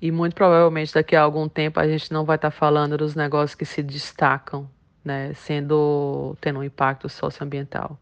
e 0.00 0.10
muito 0.10 0.34
provavelmente 0.34 0.94
daqui 0.94 1.14
a 1.14 1.22
algum 1.22 1.48
tempo 1.48 1.78
a 1.78 1.86
gente 1.86 2.12
não 2.12 2.24
vai 2.24 2.36
estar 2.36 2.50
tá 2.50 2.56
falando 2.56 2.96
dos 2.96 3.14
negócios 3.14 3.54
que 3.54 3.64
se 3.66 3.82
destacam, 3.82 4.68
né, 5.04 5.32
sendo 5.34 6.36
tendo 6.40 6.60
um 6.60 6.64
impacto 6.64 7.08
socioambiental. 7.08 7.98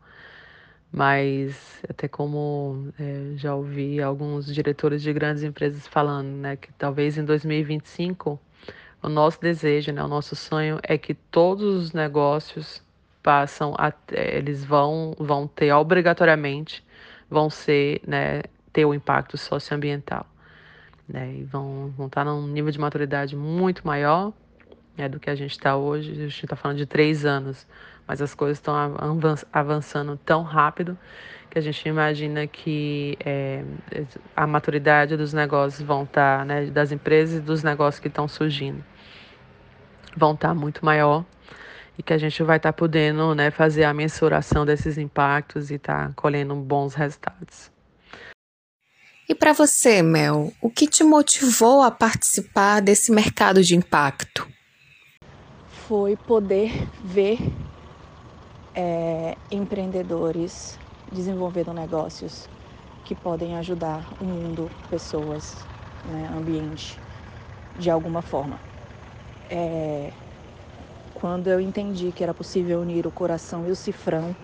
Mas 0.93 1.83
até 1.89 2.09
como 2.09 2.89
é, 2.99 3.33
já 3.37 3.55
ouvi 3.55 4.01
alguns 4.01 4.47
diretores 4.47 5.03
de 5.03 5.13
grandes 5.13 5.43
empresas 5.43 5.87
falando, 5.87 6.29
né, 6.29 6.57
que 6.57 6.73
talvez 6.75 7.19
em 7.19 7.25
2025 7.25 8.41
o 9.03 9.09
nosso 9.09 9.41
desejo, 9.41 9.93
né, 9.93 10.03
o 10.03 10.09
nosso 10.09 10.37
sonho 10.37 10.79
é 10.83 10.97
que 10.97 11.15
todos 11.15 11.85
os 11.85 11.93
negócios 11.93 12.83
passam 13.23 13.75
a, 13.77 13.93
eles 14.13 14.65
vão 14.65 15.15
vão 15.19 15.47
ter 15.47 15.73
obrigatoriamente 15.73 16.85
vão 17.31 17.51
ser, 17.51 18.01
né, 18.07 18.43
ter 18.73 18.85
o 18.85 18.91
um 18.91 18.95
impacto 18.95 19.37
socioambiental 19.37 20.27
né? 21.09 21.33
E 21.33 21.45
vão, 21.45 21.93
estar 22.07 22.25
num 22.25 22.47
nível 22.47 22.71
de 22.71 22.79
maturidade 22.79 23.35
muito 23.35 23.87
maior, 23.87 24.33
né, 24.97 25.09
do 25.09 25.19
que 25.19 25.31
a 25.31 25.35
gente 25.35 25.53
está 25.53 25.77
hoje. 25.77 26.13
A 26.13 26.15
gente 26.15 26.45
está 26.45 26.57
falando 26.57 26.77
de 26.77 26.87
três 26.87 27.25
anos, 27.25 27.67
mas 28.07 28.21
as 28.21 28.35
coisas 28.35 28.59
estão 28.59 28.75
avançando 29.53 30.17
tão 30.25 30.43
rápido 30.43 30.99
que 31.51 31.59
a 31.59 31.63
gente 31.63 31.89
imagina 31.89 32.47
que 32.47 33.17
é, 33.25 33.65
a 34.37 34.47
maturidade 34.47 35.17
dos 35.17 35.33
negócios 35.33 35.81
vão 35.81 36.03
estar, 36.03 36.41
tá, 36.41 36.45
né, 36.45 36.67
das 36.67 36.93
empresas 36.93 37.39
e 37.39 37.41
dos 37.41 37.63
negócios 37.63 38.01
que 38.01 38.09
estão 38.09 38.29
surgindo, 38.29 38.85
vão 40.17 40.35
estar 40.35 40.49
tá 40.49 40.55
muito 40.55 40.85
maior 40.85 41.25
e 41.97 42.03
que 42.03 42.13
a 42.13 42.19
gente 42.19 42.43
vai 42.43 42.59
estar 42.59 42.73
tá 42.73 42.77
podendo 42.77 43.35
né, 43.35 43.51
fazer 43.51 43.85
a 43.85 43.95
mensuração 43.95 44.67
desses 44.67 44.99
impactos 44.99 45.71
e 45.71 45.75
estar 45.75 46.09
tá 46.09 46.13
colhendo 46.15 46.55
bons 46.55 46.95
resultados. 46.95 47.78
E 49.31 49.35
para 49.35 49.53
você, 49.53 50.01
Mel, 50.01 50.51
o 50.63 50.71
que 50.71 50.87
te 50.87 51.05
motivou 51.05 51.83
a 51.83 51.91
participar 51.91 52.81
desse 52.81 53.13
mercado 53.13 53.63
de 53.63 53.77
impacto? 53.77 54.49
Foi 55.87 56.17
poder 56.17 56.73
ver 57.05 57.37
é, 58.75 59.37
empreendedores 59.51 60.79
desenvolvendo 61.13 61.75
negócios 61.75 62.49
que 63.05 63.15
podem 63.15 63.55
ajudar 63.57 64.03
o 64.19 64.25
mundo, 64.25 64.71
pessoas, 64.89 65.57
né, 66.07 66.31
ambiente, 66.35 66.99
de 67.79 67.91
alguma 67.91 68.23
forma. 68.23 68.59
É, 69.51 70.11
quando 71.13 71.49
eu 71.49 71.61
entendi 71.61 72.13
que 72.13 72.23
era 72.25 72.33
possível 72.33 72.81
unir 72.81 73.07
o 73.07 73.11
coração 73.11 73.67
e 73.69 73.71
o 73.71 73.77
cifrão 73.77 74.35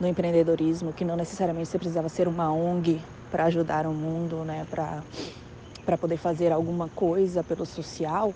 no 0.00 0.06
empreendedorismo, 0.06 0.92
que 0.92 1.04
não 1.04 1.16
necessariamente 1.16 1.68
você 1.68 1.78
precisava 1.78 2.08
ser 2.08 2.28
uma 2.28 2.52
ONG 2.52 3.00
para 3.34 3.46
ajudar 3.46 3.84
o 3.84 3.92
mundo, 3.92 4.44
né, 4.44 4.64
para 4.70 5.98
poder 5.98 6.16
fazer 6.16 6.52
alguma 6.52 6.88
coisa 6.88 7.42
pelo 7.42 7.66
social, 7.66 8.32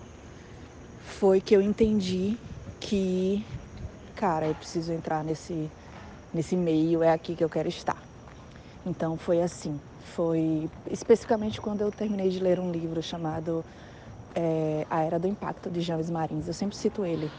foi 0.99 1.39
que 1.39 1.55
eu 1.55 1.61
entendi 1.61 2.37
que, 2.81 3.45
cara, 4.13 4.45
eu 4.45 4.53
preciso 4.53 4.91
entrar 4.91 5.23
nesse 5.23 5.71
nesse 6.33 6.53
meio, 6.53 7.01
é 7.01 7.13
aqui 7.13 7.33
que 7.33 7.41
eu 7.41 7.49
quero 7.49 7.69
estar. 7.69 7.95
Então 8.85 9.15
foi 9.15 9.41
assim, 9.41 9.79
foi 10.01 10.69
especificamente 10.91 11.61
quando 11.61 11.79
eu 11.79 11.91
terminei 11.91 12.29
de 12.29 12.41
ler 12.41 12.59
um 12.59 12.69
livro 12.69 13.01
chamado 13.01 13.63
é, 14.35 14.85
A 14.89 15.01
Era 15.01 15.17
do 15.17 15.27
Impacto 15.29 15.69
de 15.71 15.79
James 15.79 16.09
Marins. 16.09 16.45
Eu 16.45 16.53
sempre 16.53 16.75
cito 16.75 17.05
ele, 17.05 17.31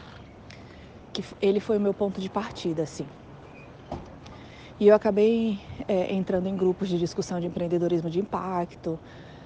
que 1.13 1.23
ele 1.39 1.59
foi 1.59 1.77
o 1.77 1.79
meu 1.79 1.93
ponto 1.93 2.19
de 2.19 2.27
partida, 2.27 2.81
assim. 2.81 3.05
E 4.81 4.87
eu 4.87 4.95
acabei 4.95 5.59
é, 5.87 6.11
entrando 6.11 6.47
em 6.47 6.57
grupos 6.57 6.89
de 6.89 6.97
discussão 6.97 7.39
de 7.39 7.45
empreendedorismo 7.45 8.09
de 8.09 8.19
impacto, 8.19 8.99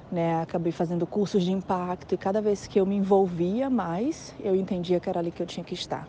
né? 0.09 0.41
Acabei 0.41 0.71
fazendo 0.71 1.05
cursos 1.05 1.43
de 1.43 1.51
impacto 1.51 2.15
e 2.15 2.17
cada 2.17 2.41
vez 2.41 2.67
que 2.67 2.79
eu 2.79 2.85
me 2.85 2.95
envolvia 2.95 3.69
mais, 3.69 4.33
eu 4.39 4.55
entendia 4.55 4.97
que 4.97 5.09
era 5.09 5.19
ali 5.19 5.31
que 5.31 5.43
eu 5.43 5.45
tinha 5.45 5.65
que 5.65 5.73
estar. 5.73 6.07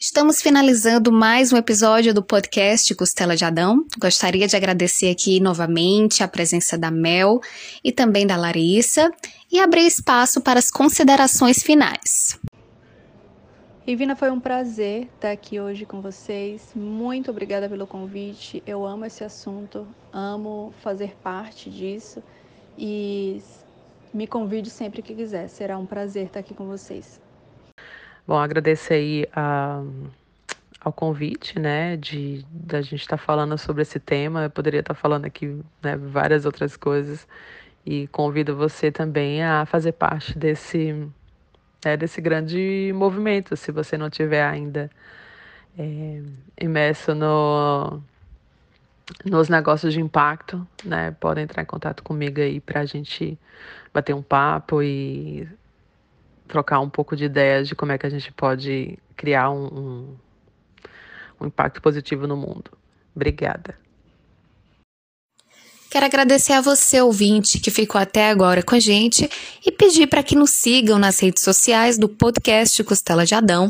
Estamos 0.00 0.42
finalizando 0.42 1.12
mais 1.12 1.52
um 1.52 1.56
episódio 1.56 2.12
do 2.12 2.20
podcast 2.20 2.92
Costela 2.96 3.36
de 3.36 3.44
Adão. 3.44 3.84
Gostaria 4.00 4.48
de 4.48 4.56
agradecer 4.56 5.08
aqui 5.08 5.38
novamente 5.38 6.24
a 6.24 6.26
presença 6.26 6.76
da 6.76 6.90
Mel 6.90 7.38
e 7.84 7.92
também 7.92 8.26
da 8.26 8.36
Larissa 8.36 9.08
e 9.52 9.60
abrir 9.60 9.86
espaço 9.86 10.40
para 10.40 10.58
as 10.58 10.68
considerações 10.68 11.62
finais. 11.62 12.40
Ivina, 13.90 14.14
foi 14.14 14.30
um 14.30 14.38
prazer 14.38 15.08
estar 15.16 15.32
aqui 15.32 15.58
hoje 15.58 15.84
com 15.84 16.00
vocês. 16.00 16.72
Muito 16.76 17.28
obrigada 17.28 17.68
pelo 17.68 17.88
convite. 17.88 18.62
Eu 18.64 18.86
amo 18.86 19.04
esse 19.04 19.24
assunto, 19.24 19.84
amo 20.12 20.72
fazer 20.80 21.16
parte 21.24 21.68
disso 21.68 22.22
e 22.78 23.42
me 24.14 24.28
convide 24.28 24.70
sempre 24.70 25.02
que 25.02 25.12
quiser. 25.12 25.48
Será 25.48 25.76
um 25.76 25.84
prazer 25.84 26.26
estar 26.26 26.38
aqui 26.38 26.54
com 26.54 26.66
vocês. 26.68 27.20
Bom, 28.24 28.38
agradecer 28.38 28.94
aí 28.94 29.26
a, 29.34 29.82
ao 30.80 30.92
convite, 30.92 31.58
né, 31.58 31.96
de 31.96 32.46
da 32.48 32.80
gente 32.82 33.00
estar 33.00 33.18
tá 33.18 33.24
falando 33.24 33.58
sobre 33.58 33.82
esse 33.82 33.98
tema. 33.98 34.44
Eu 34.44 34.50
poderia 34.50 34.78
estar 34.78 34.94
tá 34.94 35.00
falando 35.00 35.24
aqui, 35.24 35.60
né, 35.82 35.96
várias 35.96 36.46
outras 36.46 36.76
coisas 36.76 37.26
e 37.84 38.06
convido 38.06 38.54
você 38.54 38.92
também 38.92 39.42
a 39.42 39.66
fazer 39.66 39.90
parte 39.90 40.38
desse 40.38 41.10
é, 41.84 41.96
desse 41.96 42.20
grande 42.20 42.92
movimento, 42.94 43.56
se 43.56 43.72
você 43.72 43.96
não 43.96 44.10
tiver 44.10 44.44
ainda 44.44 44.90
é, 45.78 46.22
imerso 46.60 47.14
no 47.14 48.02
nos 49.24 49.48
negócios 49.48 49.92
de 49.92 50.00
impacto, 50.00 50.66
né? 50.84 51.10
Podem 51.18 51.44
entrar 51.44 51.62
em 51.62 51.66
contato 51.66 52.02
comigo 52.02 52.40
aí 52.40 52.60
para 52.60 52.80
a 52.80 52.84
gente 52.84 53.38
bater 53.92 54.14
um 54.14 54.22
papo 54.22 54.82
e 54.82 55.48
trocar 56.46 56.80
um 56.80 56.88
pouco 56.88 57.16
de 57.16 57.24
ideias 57.24 57.68
de 57.68 57.74
como 57.74 57.92
é 57.92 57.98
que 57.98 58.06
a 58.06 58.10
gente 58.10 58.32
pode 58.32 58.98
criar 59.16 59.50
um, 59.50 59.66
um, 59.66 60.16
um 61.40 61.46
impacto 61.46 61.82
positivo 61.82 62.26
no 62.26 62.36
mundo. 62.36 62.70
Obrigada. 63.14 63.74
Quero 65.90 66.06
agradecer 66.06 66.52
a 66.52 66.60
você, 66.60 67.00
ouvinte, 67.00 67.58
que 67.58 67.68
ficou 67.68 68.00
até 68.00 68.30
agora 68.30 68.62
com 68.62 68.76
a 68.76 68.78
gente 68.78 69.28
e 69.66 69.72
pedir 69.72 70.06
para 70.06 70.22
que 70.22 70.36
nos 70.36 70.50
sigam 70.50 71.00
nas 71.00 71.18
redes 71.18 71.42
sociais 71.42 71.98
do 71.98 72.08
podcast 72.08 72.84
Costela 72.84 73.26
de 73.26 73.34
Adão, 73.34 73.68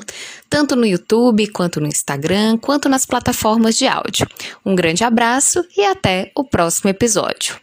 tanto 0.49 0.77
no 0.77 0.85
YouTube, 0.85 1.47
quanto 1.47 1.81
no 1.81 1.87
Instagram, 1.87 2.59
quanto 2.59 2.91
nas 2.91 3.07
plataformas 3.07 3.75
de 3.75 3.87
áudio. 3.87 4.27
Um 4.63 4.75
grande 4.75 5.03
abraço 5.03 5.65
e 5.75 5.83
até 5.83 6.31
o 6.37 6.45
próximo 6.45 6.91
episódio. 6.91 7.59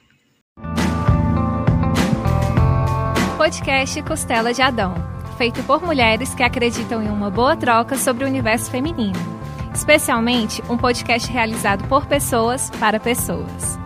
Podcast 3.38 4.02
Costela 4.02 4.52
de 4.52 4.64
Adão, 4.64 4.96
feito 5.38 5.62
por 5.64 5.84
mulheres 5.84 6.34
que 6.34 6.42
acreditam 6.42 7.04
em 7.04 7.10
uma 7.10 7.30
boa 7.30 7.56
troca 7.56 7.96
sobre 7.96 8.24
o 8.24 8.28
universo 8.28 8.72
feminino. 8.72 9.38
Especialmente 9.72 10.64
um 10.68 10.76
podcast 10.76 11.32
realizado 11.32 11.88
por 11.88 12.08
pessoas 12.08 12.72
para 12.80 13.00
pessoas. 13.00 13.78